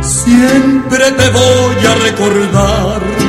siempre 0.00 1.10
te 1.12 1.28
voy 1.30 1.86
a 1.86 1.94
recordar 2.06 3.26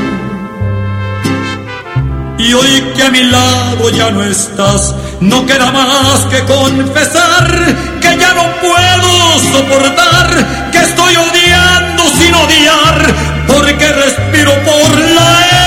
y 2.40 2.54
hoy 2.54 2.94
que 2.96 3.04
a 3.04 3.10
mi 3.10 3.24
lado 3.24 3.90
ya 3.90 4.12
no 4.12 4.24
estás, 4.24 4.96
no 5.22 5.46
queda 5.46 5.72
más 5.72 6.26
que 6.30 6.44
confesar 6.46 7.76
que 8.02 8.18
ya 8.18 8.34
no 8.34 8.44
puedo 8.62 9.40
soportar, 9.52 10.70
que 10.72 10.78
estoy 10.80 11.16
odiando 11.16 12.04
sin 12.18 12.34
odiar, 12.36 13.16
porque 13.48 13.88
respiro 13.92 14.54
por 14.64 15.00
la 15.00 15.67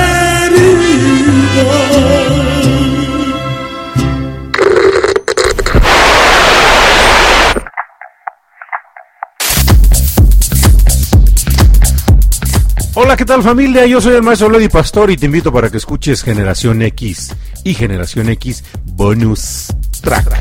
¿qué 13.21 13.25
tal 13.25 13.43
familia? 13.43 13.85
Yo 13.85 14.01
soy 14.01 14.15
el 14.15 14.23
maestro 14.23 14.49
Lady 14.49 14.67
Pastor 14.67 15.11
y 15.11 15.15
te 15.15 15.27
invito 15.27 15.53
para 15.53 15.69
que 15.69 15.77
escuches 15.77 16.23
Generación 16.23 16.81
X 16.81 17.31
y 17.63 17.75
Generación 17.75 18.29
X 18.29 18.63
Bonus 18.83 19.67
Track. 20.01 20.39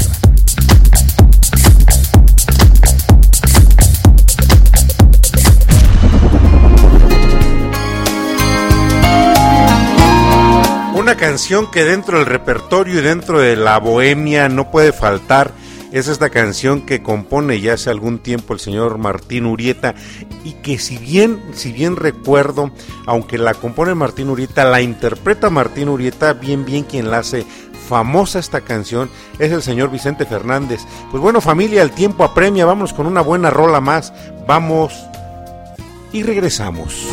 Una 10.95 11.17
canción 11.19 11.71
que 11.71 11.85
dentro 11.85 12.17
del 12.17 12.25
repertorio 12.25 13.01
y 13.01 13.03
dentro 13.03 13.41
de 13.41 13.57
la 13.57 13.79
bohemia 13.79 14.49
no 14.49 14.71
puede 14.71 14.95
faltar 14.95 15.53
es 15.93 16.09
esta 16.09 16.31
canción 16.31 16.83
que 16.83 17.03
compone 17.03 17.61
ya 17.61 17.75
hace 17.75 17.91
algún 17.91 18.21
tiempo 18.21 18.55
el 18.55 18.61
señor 18.61 18.99
Martín 18.99 19.45
Urieta 19.45 19.95
y 20.45 20.53
que 20.55 20.79
si 20.79 20.99
bien, 20.99 21.41
si 21.53 21.73
bien 21.73 21.97
recuerdo, 21.97 22.71
aunque 23.07 23.39
la 23.39 23.55
compone 23.55 23.95
Martín 23.95 24.31
Urieta, 24.31 24.65
la 24.65 24.81
interpreta 24.81 25.51
Martín 25.51 25.89
Urieta, 25.89 26.33
bien 26.33 26.65
bien 26.65 26.85
quien 26.85 27.11
la 27.11 27.19
hace 27.19 27.47
famosa 27.89 28.39
esta 28.39 28.61
canción 28.61 29.11
es 29.39 29.51
el 29.51 29.63
señor 29.63 29.91
Vicente 29.91 30.25
Fernández. 30.25 30.81
Pues 31.11 31.23
bueno 31.23 31.41
familia, 31.41 31.83
el 31.83 31.91
tiempo 31.91 32.25
apremia, 32.25 32.65
vamos 32.65 32.93
con 32.93 33.07
una 33.07 33.21
buena 33.21 33.51
rola 33.51 33.81
más, 33.81 34.13
vamos 34.47 34.95
y 36.13 36.23
regresamos. 36.23 37.07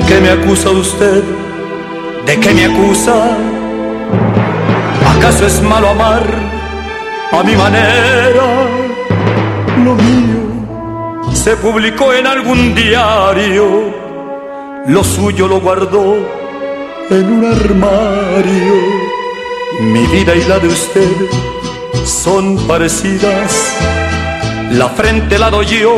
Qué 0.00 0.20
me 0.20 0.30
acusa 0.30 0.70
usted? 0.70 1.22
¿De 2.26 2.40
qué 2.40 2.54
me 2.54 2.64
acusa? 2.66 3.36
¿Acaso 5.16 5.46
es 5.46 5.62
malo 5.62 5.90
amar 5.90 6.22
a 7.32 7.42
mi 7.42 7.54
manera? 7.56 8.44
Lo 9.84 9.94
mío 9.94 10.52
se 11.34 11.56
publicó 11.56 12.12
en 12.12 12.26
algún 12.26 12.72
diario, 12.72 13.92
lo 14.86 15.02
suyo 15.02 15.48
lo 15.48 15.60
guardó 15.60 16.16
en 17.10 17.32
un 17.32 17.44
armario. 17.44 18.74
Mi 19.80 20.06
vida 20.06 20.36
y 20.36 20.44
la 20.44 20.60
de 20.60 20.68
usted 20.68 21.10
son 22.04 22.56
parecidas, 22.68 23.76
la 24.70 24.88
frente 24.90 25.36
la 25.38 25.50
doy 25.50 25.66
yo, 25.66 25.96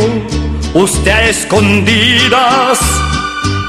usted 0.73 1.11
a 1.11 1.29
escondidas. 1.29 2.79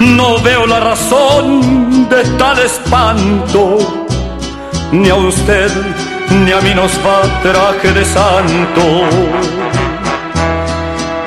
No 0.06 0.40
veo 0.40 0.66
la 0.68 0.80
razón 0.80 2.08
de 2.10 2.24
tal 2.38 2.60
espanto 2.60 3.78
ni 4.92 5.10
a 5.10 5.16
usted 5.16 5.72
ni 6.30 6.52
a 6.52 6.62
mí 6.62 6.74
nos 6.74 6.92
va 7.06 7.22
traje 7.42 7.92
de 7.92 8.06
santo. 8.06 8.84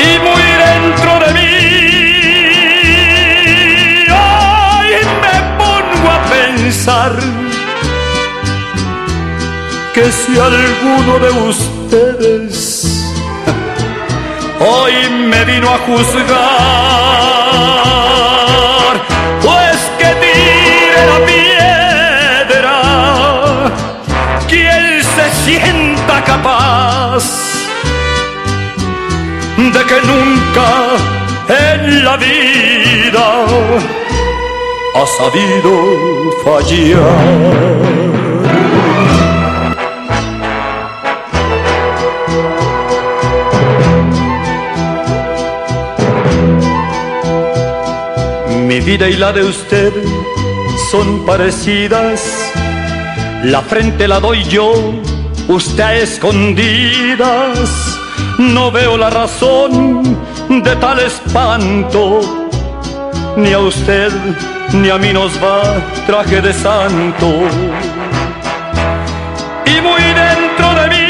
Y 0.00 0.18
muy 0.26 0.44
dentro 0.66 1.10
de 1.24 1.30
mí, 1.38 1.52
hoy 4.10 4.90
me 5.24 5.36
pongo 5.58 6.08
a 6.10 6.20
pensar 6.36 7.12
que 9.94 10.04
si 10.12 10.38
alguno 10.38 11.18
de 11.18 11.30
ustedes 11.50 13.04
hoy 14.60 14.92
me 15.30 15.44
vino 15.44 15.68
a 15.68 15.78
juzgar, 15.78 17.37
de 29.58 29.84
que 29.84 30.00
nunca 30.06 30.68
en 31.48 32.04
la 32.04 32.16
vida 32.16 33.26
ha 34.94 35.06
sabido 35.18 35.72
fallar. 36.44 37.48
Mi 48.66 48.80
vida 48.80 49.08
y 49.08 49.16
la 49.16 49.32
de 49.32 49.42
usted 49.44 49.92
son 50.90 51.26
parecidas, 51.26 52.52
la 53.44 53.60
frente 53.62 54.06
la 54.06 54.20
doy 54.20 54.44
yo 54.44 54.72
usted 55.48 55.82
a 55.82 55.94
escondidas. 55.96 57.70
No 58.38 58.70
veo 58.70 58.96
la 58.96 59.10
razón 59.10 60.16
de 60.48 60.76
tal 60.76 61.00
espanto. 61.00 62.20
Ni 63.36 63.52
a 63.52 63.58
usted 63.58 64.12
ni 64.72 64.90
a 64.90 64.98
mí 64.98 65.12
nos 65.12 65.32
va 65.42 65.62
traje 66.06 66.40
de 66.40 66.52
santo. 66.52 67.26
Y 69.66 69.80
muy 69.80 70.02
dentro 70.02 70.74
de 70.80 70.88
mí, 70.88 71.06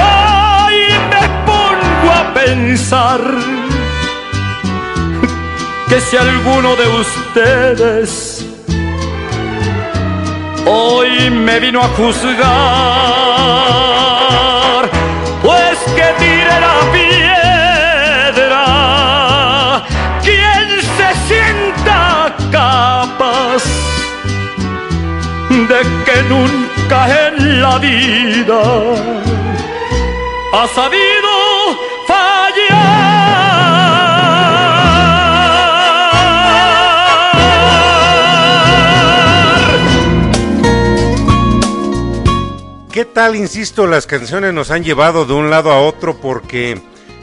ay, 0.00 0.76
me 1.10 1.28
pongo 1.46 2.12
a 2.12 2.34
pensar 2.34 3.20
que 5.88 6.00
si 6.00 6.16
alguno 6.16 6.74
de 6.76 6.88
ustedes 6.88 8.31
hoy 10.66 11.30
me 11.30 11.60
vino 11.60 11.80
a 11.80 11.88
juzgar, 11.88 12.42
pues 15.42 15.78
que 15.96 16.14
tire 16.18 16.60
la 16.60 16.80
piedra, 18.32 18.64
quien 20.22 20.68
se 20.96 21.08
sienta 21.28 22.34
capaz 22.50 23.62
de 25.50 25.80
que 26.06 26.16
nunca 26.28 26.98
en 27.28 27.34
la 27.62 27.78
vida 27.78 28.62
ha 30.54 30.66
sabido 30.68 31.31
¿Qué 42.92 43.06
tal, 43.06 43.36
insisto, 43.36 43.86
las 43.86 44.06
canciones 44.06 44.52
nos 44.52 44.70
han 44.70 44.84
llevado 44.84 45.24
de 45.24 45.32
un 45.32 45.48
lado 45.48 45.72
a 45.72 45.80
otro 45.80 46.20
porque, 46.20 46.78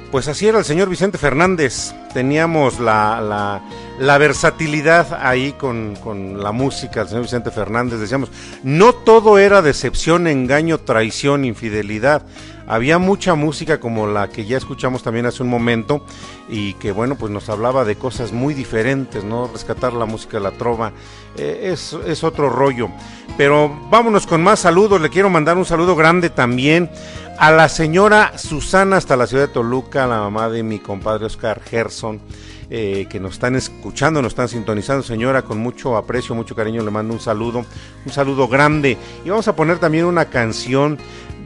pues 0.10 0.28
así 0.28 0.48
era 0.48 0.58
el 0.58 0.66
señor 0.66 0.90
Vicente 0.90 1.20
Fernández. 1.20 1.94
Teníamos 2.12 2.80
la, 2.80 3.62
la, 4.00 4.18
versatilidad 4.18 5.20
ahí 5.24 5.52
con, 5.52 5.96
con, 5.98 6.42
la 6.42 6.52
música 6.52 7.02
del 7.02 7.10
señor 7.10 7.22
Vicente 7.22 7.52
Fernández. 7.52 8.00
Decíamos, 8.00 8.32
no 8.64 8.94
todo 8.94 9.38
era 9.38 9.62
decepción, 9.62 10.26
engaño, 10.26 10.80
traición, 10.80 11.46
infidelidad. 11.46 12.24
Había 12.70 13.00
mucha 13.00 13.34
música 13.34 13.80
como 13.80 14.06
la 14.06 14.30
que 14.30 14.46
ya 14.46 14.56
escuchamos 14.56 15.02
también 15.02 15.26
hace 15.26 15.42
un 15.42 15.50
momento 15.50 16.06
y 16.48 16.74
que 16.76 16.92
bueno, 16.92 17.16
pues 17.16 17.32
nos 17.32 17.50
hablaba 17.50 17.84
de 17.84 17.96
cosas 17.96 18.32
muy 18.32 18.54
diferentes, 18.54 19.24
¿no? 19.24 19.50
Rescatar 19.52 19.92
la 19.94 20.06
música 20.06 20.38
de 20.38 20.44
la 20.44 20.52
trova 20.52 20.92
eh, 21.36 21.72
es, 21.74 21.98
es 22.06 22.24
otro 22.24 22.48
rollo. 22.48 22.90
Pero 23.38 23.76
vámonos 23.90 24.28
con 24.28 24.44
más 24.44 24.60
saludos. 24.60 25.02
Le 25.02 25.10
quiero 25.10 25.32
mandar 25.32 25.58
un 25.58 25.66
saludo 25.66 25.96
grande 25.96 26.30
también 26.30 26.92
a 27.40 27.50
la 27.50 27.70
señora 27.70 28.38
Susana 28.38 28.98
hasta 28.98 29.18
la 29.18 29.26
ciudad 29.26 29.48
de 29.48 29.54
Toluca, 29.54 30.06
la 30.06 30.20
mamá 30.20 30.48
de 30.48 30.62
mi 30.62 30.78
compadre 30.78 31.26
Oscar 31.26 31.62
Gerson. 31.64 32.22
Eh, 32.72 33.08
que 33.10 33.20
nos 33.20 33.34
están 33.34 33.56
escuchando, 33.56 34.22
nos 34.22 34.34
están 34.34 34.48
sintonizando, 34.48 35.02
señora, 35.02 35.42
con 35.42 35.58
mucho 35.58 35.98
aprecio, 35.98 36.36
mucho 36.36 36.56
cariño, 36.56 36.84
le 36.84 36.92
mando 36.92 37.16
un 37.16 37.20
saludo, 37.20 37.66
un 38.06 38.12
saludo 38.12 38.48
grande. 38.48 38.96
Y 39.26 39.30
vamos 39.30 39.48
a 39.48 39.56
poner 39.56 39.80
también 39.80 40.06
una 40.06 40.26
canción 40.26 41.00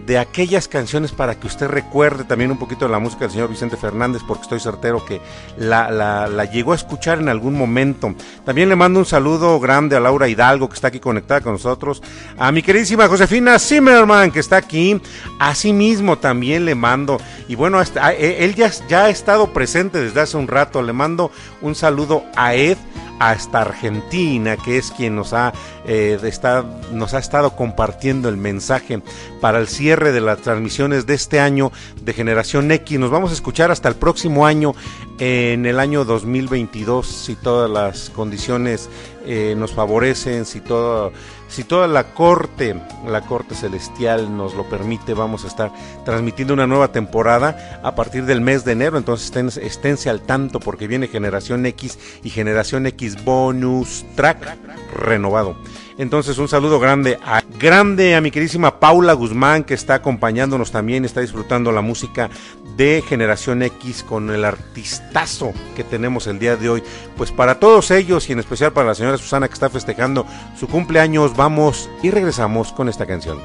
de 0.06 0.18
aquellas 0.18 0.68
canciones 0.68 1.12
para 1.12 1.40
que 1.40 1.48
usted 1.48 1.68
recuerde 1.68 2.24
también 2.24 2.52
un 2.52 2.58
poquito 2.58 2.86
de 2.86 2.92
la 2.92 3.00
música 3.00 3.22
del 3.22 3.32
señor 3.32 3.50
Vicente 3.50 3.78
Fernández, 3.78 4.22
porque 4.28 4.44
estoy 4.44 4.60
certero 4.60 5.04
que 5.06 5.22
la, 5.58 5.90
la, 5.92 6.46
llegó 6.46 6.74
a 6.74 6.76
escuchar 6.76 7.20
en 7.20 7.30
algún 7.30 7.58
momento. 7.58 8.14
También 8.46 8.70
le 8.70 8.76
mando 8.76 9.00
un 9.00 9.06
saludo 9.06 9.60
grande 9.60 9.96
a 9.96 10.00
Laura 10.00 10.28
Hidalgo, 10.28 10.68
que 10.68 10.76
está 10.76 10.90
aquí 10.90 11.00
conectada 11.00 11.42
con 11.42 11.54
nosotros, 11.54 12.02
a 12.38 12.52
mi 12.52 12.62
queridísima 12.62 13.08
Josefina 13.08 13.60
Zimmerman, 13.60 14.32
que 14.32 14.40
está 14.40 14.58
aquí, 14.58 15.00
mismo 15.74 16.18
también 16.18 16.66
le 16.66 16.76
mando, 16.76 17.20
y 17.48 17.56
bueno, 17.56 17.82
e, 17.82 18.38
él 18.40 18.56
ya, 18.56 18.72
ya 18.90 19.06
ha 19.06 19.10
estado 19.10 19.54
presente 19.54 20.02
desde 20.02 20.22
hace 20.22 20.38
un 20.38 20.48
rato, 20.48 20.82
le 20.82 20.94
mando 20.94 21.32
un 21.62 21.76
saludo 21.76 22.24
a 22.36 22.56
Ed, 22.56 22.78
hasta 23.32 23.62
Argentina, 23.62 24.58
que 24.58 24.78
es 24.78 24.92
quien 24.92 25.16
nos 25.16 25.34
ha, 25.34 25.54
eh, 25.86 26.20
nos 26.92 27.14
ha 27.14 27.20
estado 27.20 27.56
compartiendo 27.56 28.28
el 28.28 28.38
mensaje 28.38 29.02
para 29.40 29.60
el 29.60 29.68
cierre 29.68 30.12
de 30.12 30.22
las 30.22 30.40
transmisiones 30.40 31.06
de 31.06 31.14
este 31.14 31.40
año 31.40 31.72
de 32.02 32.14
Generación 32.14 32.72
X. 32.72 33.00
Nos 33.00 33.12
vamos 33.12 33.32
a 33.32 33.34
escuchar 33.34 33.72
hasta 33.72 33.88
el 33.88 33.96
próximo 33.96 34.46
año, 34.46 34.74
en 35.20 35.66
el 35.66 35.80
año 35.80 36.04
2022, 36.04 37.08
si 37.08 37.36
todas 37.36 37.70
las 37.70 38.10
condiciones 38.10 38.90
eh, 39.26 39.56
nos 39.58 39.72
favorecen, 39.72 40.46
si 40.46 40.60
todo 40.60 41.14
si 41.54 41.64
toda 41.64 41.88
la 41.88 42.16
corte, 42.16 42.76
la 43.06 43.22
corte 43.22 43.54
celestial 43.54 44.36
nos 44.36 44.56
lo 44.56 44.68
permite, 44.68 45.14
vamos 45.14 45.44
a 45.44 45.48
estar 45.48 45.72
transmitiendo 46.04 46.56
una 46.56 46.66
nueva 46.66 46.92
temporada 46.92 47.80
a 47.84 47.94
partir 47.94 48.26
del 48.26 48.42
mes 48.42 48.66
de 48.66 48.72
enero. 48.72 48.98
Entonces 48.98 49.28
estén, 49.28 49.50
esténse 49.64 50.10
al 50.10 50.22
tanto 50.22 50.60
porque 50.60 50.88
viene 50.88 51.08
Generación 51.08 51.64
X 51.68 52.00
y 52.24 52.32
Generación 52.32 52.88
X 52.88 53.24
Bonus 53.24 54.04
Track 54.16 54.58
renovado. 54.96 55.56
Entonces 55.98 56.38
un 56.38 56.48
saludo 56.48 56.80
grande 56.80 57.20
a, 57.26 57.42
grande 57.60 58.16
a 58.16 58.22
mi 58.22 58.32
queridísima 58.32 58.80
Paula 58.80 59.14
Guzmán 59.14 59.64
que 59.64 59.74
está 59.74 59.96
acompañándonos 59.96 60.72
también, 60.72 61.06
está 61.06 61.22
disfrutando 61.22 61.72
la 61.72 61.82
música 61.82 62.30
de 62.78 63.04
Generación 63.08 63.62
X 63.62 64.04
con 64.04 64.32
el 64.32 64.46
artistazo 64.46 65.54
que 65.76 65.84
tenemos 65.84 66.28
el 66.28 66.40
día 66.40 66.56
de 66.56 66.70
hoy. 66.70 66.84
Pues 67.16 67.32
para 67.32 67.60
todos 67.60 67.92
ellos 67.92 68.30
y 68.30 68.34
en 68.34 68.40
especial 68.40 68.74
para 68.74 68.88
la 68.88 68.96
señora 68.96 69.18
Susana 69.18 69.48
que 69.48 69.54
está 69.54 69.70
festejando 69.70 70.26
su 70.58 70.68
cumpleaños, 70.68 71.36
vamos 71.36 71.90
y 72.02 72.10
regresamos 72.10 72.72
con 72.74 72.90
esta 72.90 73.06
canción. 73.06 73.40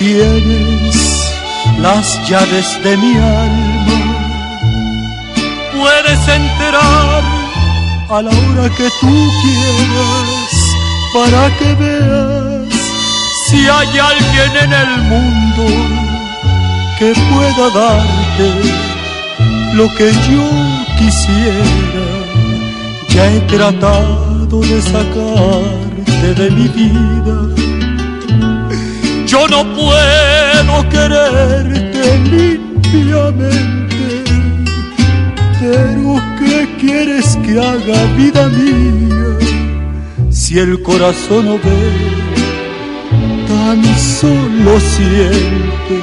Tienes 0.00 1.30
las 1.78 2.06
llaves 2.26 2.68
de 2.82 2.96
mi 2.96 3.14
alma. 3.16 3.98
Puedes 5.76 6.22
entrar 6.40 7.22
a 8.08 8.22
la 8.22 8.30
hora 8.30 8.66
que 8.78 8.88
tú 9.00 9.14
quieras 9.42 10.52
para 11.12 11.42
que 11.58 11.74
veas 11.82 12.74
si 13.46 13.58
hay 13.68 13.92
alguien 14.12 14.52
en 14.64 14.72
el 14.84 14.92
mundo 15.12 15.64
que 16.98 17.12
pueda 17.30 17.66
darte 17.80 18.48
lo 19.74 19.86
que 19.96 20.08
yo 20.30 20.46
quisiera. 20.98 22.06
Ya 23.10 23.24
he 23.32 23.40
tratado 23.40 24.60
de 24.60 24.80
sacarte 24.80 26.34
de 26.40 26.50
mi 26.52 26.68
vida 26.68 27.79
yo 29.30 29.46
no 29.46 29.62
puedo 29.74 30.88
quererte 30.88 32.18
limpiamente, 32.34 34.24
pero 35.60 36.20
¿qué 36.40 36.68
quieres 36.80 37.38
que 37.44 37.52
haga 37.60 38.04
vida 38.16 38.48
mía. 38.48 39.38
Si 40.32 40.58
el 40.58 40.82
corazón 40.82 41.44
no 41.46 41.58
ve, 41.58 41.92
tan 43.46 43.80
solo 43.98 44.80
siente? 44.80 45.98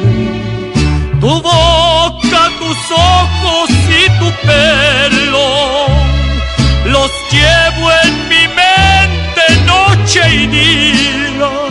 Tu 1.19 1.27
boca, 1.27 2.41
tus 2.59 2.79
ojos 2.91 3.69
y 3.69 4.03
tu 4.19 4.31
pelo 4.47 5.47
los 6.85 7.11
llevo 7.33 7.91
en 8.05 8.13
mi 8.29 8.43
mente 8.55 9.43
noche 9.65 10.21
y 10.33 10.47
día 10.47 11.66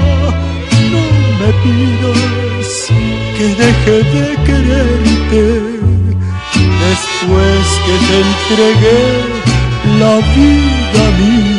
pidas 1.62 2.92
que 3.36 3.46
deje 3.60 3.96
de 4.14 4.26
quererte 4.46 5.44
después 6.86 7.66
que 7.84 7.94
te 8.06 8.16
entregué 8.26 9.04
la 10.00 10.14
vida 10.34 11.04
mía. 11.18 11.55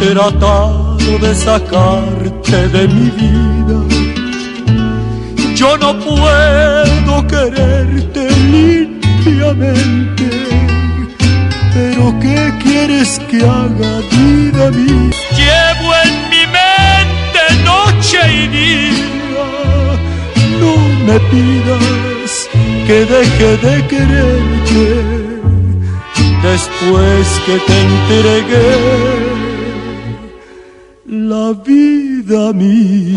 Tratado 0.00 1.18
de 1.18 1.34
sacarte 1.34 2.68
de 2.68 2.88
mi 2.88 3.10
vida. 3.10 3.78
Yo 5.54 5.76
no 5.78 5.98
puedo 5.98 7.26
quererte 7.26 8.30
limpiamente, 8.54 10.28
pero 11.72 12.14
¿qué 12.20 12.52
quieres 12.62 13.18
que 13.30 13.38
haga 13.38 14.00
vida 14.10 14.70
mía? 14.70 15.10
Llevo 15.40 15.88
en 16.04 16.14
mi 16.32 16.44
mente 16.58 17.42
noche 17.64 18.18
y 18.32 18.46
día, 18.48 19.46
no 20.60 20.72
me 21.06 21.18
pidas 21.30 22.48
que 22.86 22.98
deje 23.14 23.50
de 23.66 23.86
quererte 23.88 24.86
después 26.42 27.26
que 27.46 27.58
te 27.66 27.80
entregué 27.80 29.25
la 31.08 31.52
vida 31.52 32.52
mía. 32.52 33.16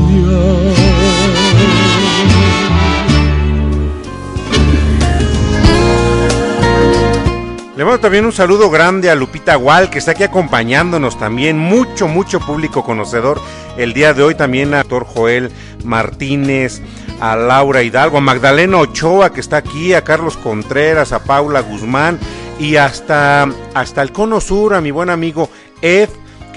Le 7.76 7.86
mando 7.86 8.00
también 8.02 8.26
un 8.26 8.34
saludo 8.34 8.70
grande 8.70 9.10
a 9.10 9.16
Lupita 9.16 9.56
Gual, 9.56 9.90
que 9.90 10.00
está 10.00 10.12
aquí 10.12 10.24
acompañándonos 10.24 11.18
también. 11.18 11.58
Mucho, 11.58 12.08
mucho 12.08 12.40
público 12.42 12.84
conocedor. 12.84 13.42
El 13.78 13.94
día 13.94 14.14
de 14.14 14.22
hoy 14.22 14.36
también 14.36 14.74
a 14.74 14.84
Doctor 14.84 15.06
Joel 15.06 15.52
Martínez, 15.86 16.82
a 17.22 17.38
Laura 17.38 17.82
Hidalgo, 17.82 18.18
a 18.18 18.22
Magdalena 18.22 18.78
Ochoa, 18.78 19.32
que 19.32 19.40
está 19.40 19.58
aquí, 19.58 19.94
a 19.94 20.04
Carlos 20.04 20.36
Contreras, 20.38 21.14
a 21.14 21.24
Paula 21.24 21.62
Guzmán 21.62 22.20
y 22.60 22.76
hasta, 22.76 23.48
hasta 23.74 24.02
el 24.02 24.12
Cono 24.12 24.42
Sur, 24.42 24.74
a 24.74 24.82
mi 24.82 24.92
buen 24.92 25.10
amigo 25.10 25.50
Ed 25.82 26.10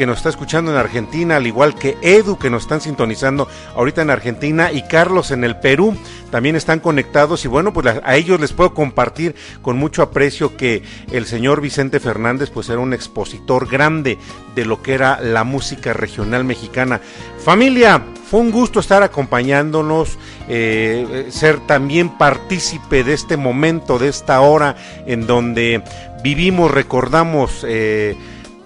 que 0.03 0.07
nos 0.07 0.17
está 0.17 0.31
escuchando 0.31 0.73
en 0.73 0.79
Argentina, 0.79 1.37
al 1.37 1.47
igual 1.47 1.77
que 1.77 1.97
Edu, 2.03 2.37
que 2.37 2.51
nos 2.51 2.63
están 2.63 2.81
sintonizando 2.81 3.47
ahorita 3.77 4.03
en 4.03 4.11
Argentina, 4.11 4.73
y 4.73 4.83
Carlos 4.83 5.31
en 5.31 5.45
el 5.45 5.55
Perú, 5.61 5.97
también 6.33 6.57
están 6.57 6.81
conectados. 6.81 7.45
Y 7.45 7.49
bueno, 7.49 7.73
pues 7.73 7.87
a 7.87 8.17
ellos 8.17 8.41
les 8.41 8.53
puedo 8.53 8.75
compartir 8.75 9.37
con 9.63 9.77
mucho 9.77 10.03
aprecio 10.03 10.57
que 10.57 10.83
el 11.13 11.25
señor 11.27 11.61
Vicente 11.61 12.01
Fernández, 12.01 12.51
pues 12.51 12.69
era 12.69 12.81
un 12.81 12.93
expositor 12.93 13.69
grande 13.69 14.19
de 14.57 14.65
lo 14.65 14.83
que 14.83 14.95
era 14.95 15.21
la 15.21 15.45
música 15.45 15.93
regional 15.93 16.43
mexicana. 16.43 17.01
Familia, 17.39 18.03
fue 18.29 18.41
un 18.41 18.51
gusto 18.51 18.81
estar 18.81 19.05
acompañándonos, 19.05 20.19
eh, 20.49 21.29
ser 21.31 21.61
también 21.61 22.19
partícipe 22.19 23.05
de 23.05 23.15
este 23.15 23.37
momento, 23.37 24.01
de 24.01 24.09
esta 24.09 24.41
hora 24.41 24.75
en 25.07 25.29
donde 25.29 25.81
vivimos, 26.25 26.73
recordamos, 26.73 27.65
eh, 27.69 28.17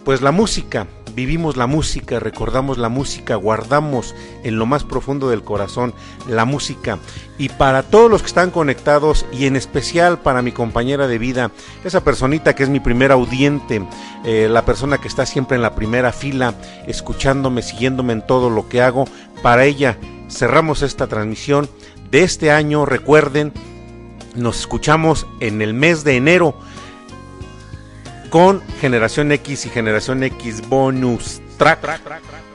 pues 0.02 0.22
la 0.22 0.32
música, 0.32 0.86
vivimos 1.16 1.56
la 1.56 1.66
música, 1.66 2.20
recordamos 2.20 2.76
la 2.76 2.90
música, 2.90 3.36
guardamos 3.36 4.14
en 4.44 4.58
lo 4.58 4.66
más 4.66 4.84
profundo 4.84 5.30
del 5.30 5.42
corazón 5.42 5.94
la 6.28 6.44
música. 6.44 6.98
Y 7.38 7.48
para 7.48 7.82
todos 7.82 8.10
los 8.10 8.20
que 8.20 8.28
están 8.28 8.50
conectados 8.50 9.24
y 9.32 9.46
en 9.46 9.56
especial 9.56 10.18
para 10.20 10.42
mi 10.42 10.52
compañera 10.52 11.08
de 11.08 11.18
vida, 11.18 11.50
esa 11.84 12.04
personita 12.04 12.54
que 12.54 12.64
es 12.64 12.68
mi 12.68 12.80
primer 12.80 13.12
audiente, 13.12 13.82
eh, 14.24 14.46
la 14.50 14.66
persona 14.66 14.98
que 14.98 15.08
está 15.08 15.24
siempre 15.24 15.56
en 15.56 15.62
la 15.62 15.74
primera 15.74 16.12
fila, 16.12 16.54
escuchándome, 16.86 17.62
siguiéndome 17.62 18.12
en 18.12 18.26
todo 18.26 18.50
lo 18.50 18.68
que 18.68 18.82
hago, 18.82 19.06
para 19.42 19.64
ella 19.64 19.98
cerramos 20.28 20.82
esta 20.82 21.06
transmisión 21.06 21.70
de 22.10 22.24
este 22.24 22.50
año. 22.50 22.84
Recuerden, 22.84 23.54
nos 24.34 24.60
escuchamos 24.60 25.26
en 25.40 25.62
el 25.62 25.72
mes 25.72 26.04
de 26.04 26.16
enero 26.16 26.54
con 28.30 28.62
Generación 28.80 29.32
X 29.32 29.66
y 29.66 29.68
Generación 29.68 30.22
X 30.22 30.68
Bonus 30.68 31.40
Track 31.58 31.80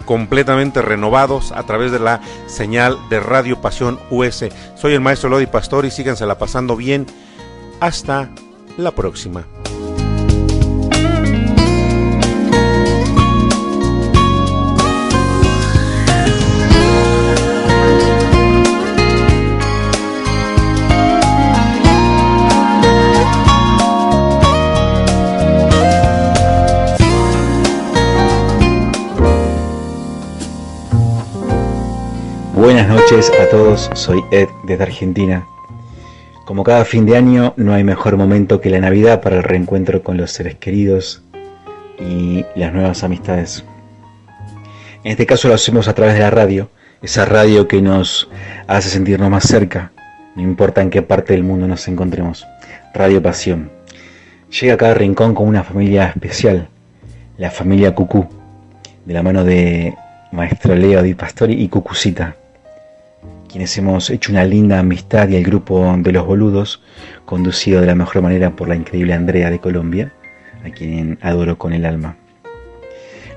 completamente 0.05 0.81
renovados 0.81 1.51
a 1.51 1.63
través 1.63 1.91
de 1.91 1.99
la 1.99 2.21
señal 2.47 2.97
de 3.09 3.19
Radio 3.19 3.61
Pasión 3.61 3.99
US. 4.09 4.45
Soy 4.75 4.93
el 4.93 5.01
maestro 5.01 5.29
Lodi 5.29 5.45
Pastor 5.45 5.85
y 5.85 5.91
síganse 5.91 6.25
la 6.25 6.37
pasando 6.37 6.75
bien. 6.75 7.05
Hasta 7.79 8.29
la 8.77 8.91
próxima. 8.91 9.45
Todos, 33.51 33.89
soy 33.95 34.23
Ed 34.31 34.47
desde 34.63 34.83
Argentina. 34.83 35.45
Como 36.45 36.63
cada 36.63 36.85
fin 36.85 37.05
de 37.05 37.17
año, 37.17 37.53
no 37.57 37.73
hay 37.73 37.83
mejor 37.83 38.15
momento 38.15 38.61
que 38.61 38.69
la 38.69 38.79
Navidad 38.79 39.19
para 39.19 39.35
el 39.35 39.43
reencuentro 39.43 40.01
con 40.03 40.15
los 40.15 40.31
seres 40.31 40.55
queridos 40.55 41.21
y 41.99 42.45
las 42.55 42.71
nuevas 42.71 43.03
amistades. 43.03 43.65
En 45.03 45.11
este 45.11 45.25
caso 45.25 45.49
lo 45.49 45.55
hacemos 45.55 45.89
a 45.89 45.93
través 45.93 46.13
de 46.13 46.21
la 46.21 46.29
radio, 46.29 46.69
esa 47.01 47.25
radio 47.25 47.67
que 47.67 47.81
nos 47.81 48.29
hace 48.67 48.87
sentirnos 48.87 49.29
más 49.29 49.43
cerca, 49.43 49.91
no 50.37 50.43
importa 50.43 50.81
en 50.81 50.89
qué 50.89 51.01
parte 51.01 51.33
del 51.33 51.43
mundo 51.43 51.67
nos 51.67 51.85
encontremos. 51.89 52.47
Radio 52.93 53.21
Pasión. 53.21 53.69
Llega 54.61 54.75
a 54.75 54.77
cada 54.77 54.93
rincón 54.93 55.35
con 55.35 55.49
una 55.49 55.63
familia 55.63 56.07
especial, 56.07 56.69
la 57.37 57.51
familia 57.51 57.93
Cucú, 57.93 58.29
de 59.05 59.13
la 59.13 59.23
mano 59.23 59.43
de 59.43 59.93
Maestro 60.31 60.73
Leo 60.73 61.03
Di 61.03 61.15
Pastori 61.15 61.61
y 61.61 61.67
Cucucita 61.67 62.37
quienes 63.51 63.77
hemos 63.77 64.09
hecho 64.09 64.31
una 64.31 64.45
linda 64.45 64.79
amistad 64.79 65.27
y 65.27 65.35
el 65.35 65.43
grupo 65.43 65.93
de 65.97 66.11
los 66.13 66.25
boludos, 66.25 66.81
conducido 67.25 67.81
de 67.81 67.87
la 67.87 67.95
mejor 67.95 68.21
manera 68.21 68.55
por 68.55 68.69
la 68.69 68.75
increíble 68.75 69.13
Andrea 69.13 69.49
de 69.49 69.59
Colombia, 69.59 70.13
a 70.65 70.69
quien 70.69 71.19
adoro 71.21 71.57
con 71.57 71.73
el 71.73 71.85
alma. 71.85 72.15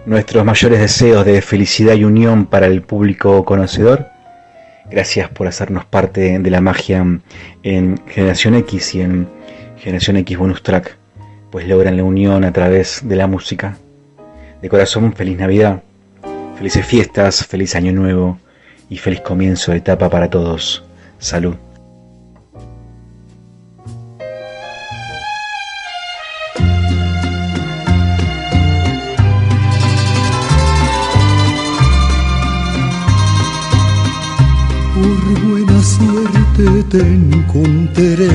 Nuestros 0.06 0.44
mayores 0.44 0.78
deseos 0.78 1.24
de 1.24 1.42
felicidad 1.42 1.94
y 1.94 2.04
unión 2.04 2.46
para 2.46 2.66
el 2.66 2.82
público 2.82 3.44
conocedor. 3.44 4.06
Gracias 4.88 5.30
por 5.30 5.48
hacernos 5.48 5.84
parte 5.84 6.38
de 6.38 6.50
la 6.50 6.60
magia 6.60 7.04
en 7.62 8.00
Generación 8.06 8.54
X 8.54 8.94
y 8.94 9.00
en 9.00 9.28
Generación 9.78 10.18
X 10.18 10.38
Bonus 10.38 10.62
Track. 10.62 10.96
pues 11.50 11.66
logran 11.68 11.96
la 11.96 12.02
unión 12.02 12.44
a 12.44 12.52
través 12.52 13.00
de 13.04 13.16
la 13.16 13.26
música. 13.26 13.76
De 14.60 14.68
corazón, 14.68 15.12
feliz 15.12 15.38
Navidad, 15.38 15.82
felices 16.56 16.84
fiestas, 16.84 17.46
feliz 17.46 17.74
Año 17.76 17.92
Nuevo 17.92 18.38
y 18.94 18.96
feliz 18.96 19.22
comienzo 19.22 19.72
de 19.72 19.78
etapa 19.78 20.08
para 20.08 20.30
todos. 20.30 20.84
Salud. 21.18 21.56
Por 34.94 35.22
buena 35.42 35.82
suerte 35.82 36.64
te 36.92 37.00
encontraré 37.00 38.30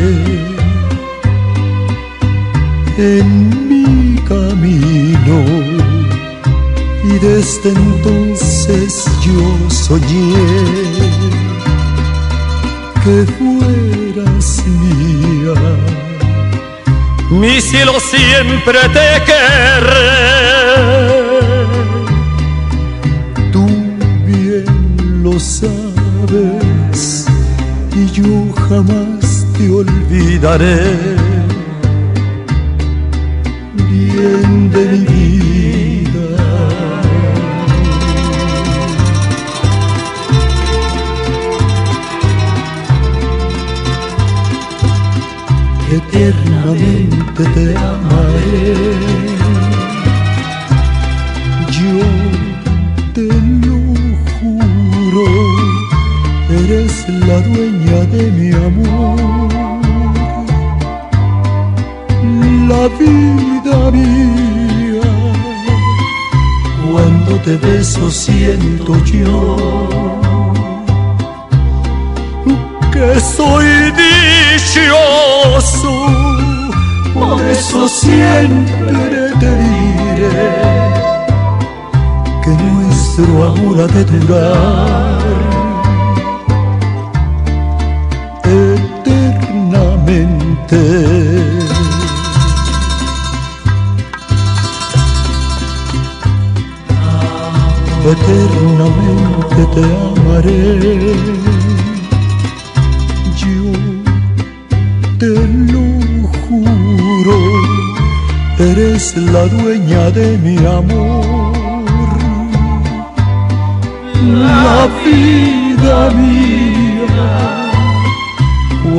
en 2.98 3.28
mi 3.70 4.16
camino 4.28 5.38
y 7.06 7.14
desde 7.20 7.70
entonces 7.70 9.06
yo 9.26 9.70
soñé 9.70 10.19
que 13.10 13.26
fueras 13.40 14.64
mía. 14.82 15.56
Mi 17.32 17.60
cielo 17.60 17.94
siempre 18.00 18.80
te 18.98 19.08
querré. 19.30 20.10
Tú 23.52 23.66
bien 24.28 25.24
lo 25.24 25.40
sabes 25.40 27.26
y 27.96 28.12
yo 28.12 28.32
jamás 28.68 29.46
te 29.58 29.72
olvidaré 29.72 31.19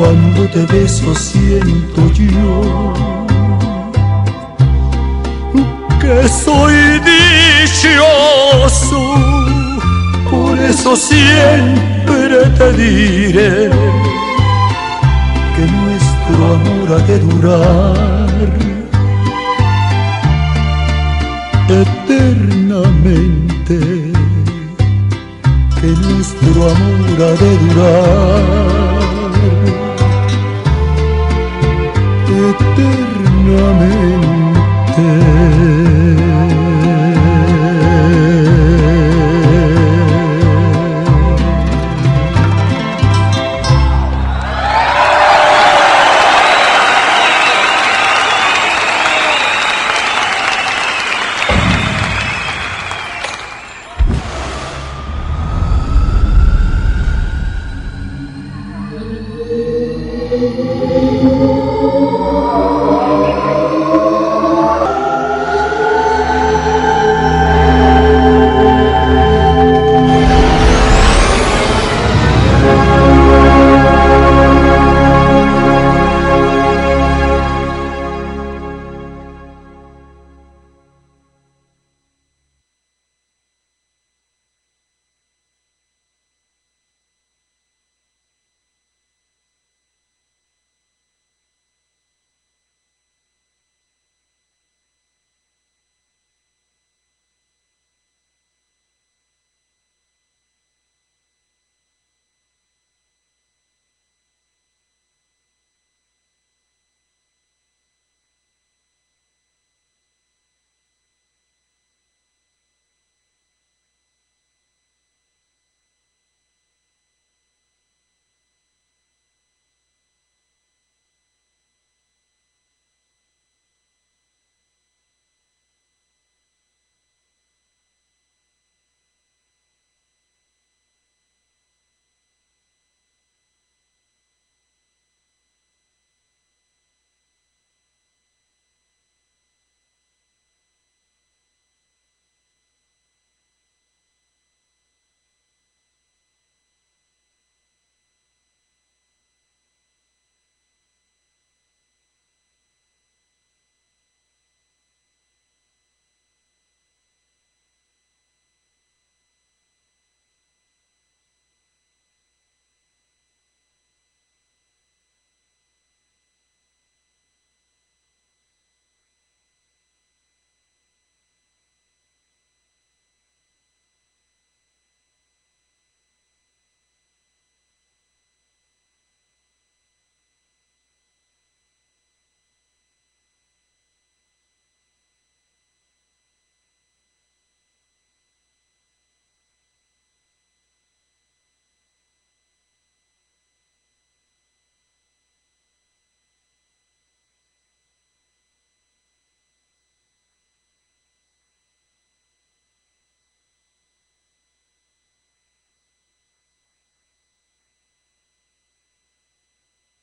cuando 0.01 0.42
te 0.48 0.64
beso 0.64 1.14
siento 1.14 2.11
yo 2.14 2.94
que 6.01 6.26
soy 6.26 6.74
dichoso, 7.11 9.01
por 10.30 10.59
eso 10.59 10.96
siempre 10.96 12.46
te 12.57 12.72
diré 12.72 13.70
que 15.55 15.64
nuestro 15.80 16.40
amor 16.57 16.86
ha 16.96 17.01
de 17.07 17.16
durar 17.18 18.48
eternamente, 21.82 23.78
que 25.78 25.88
nuestro 26.07 26.59
amor 26.70 27.16
ha 27.18 27.32
de 27.42 27.51
durar 27.59 28.80
eternamente. 32.81 35.39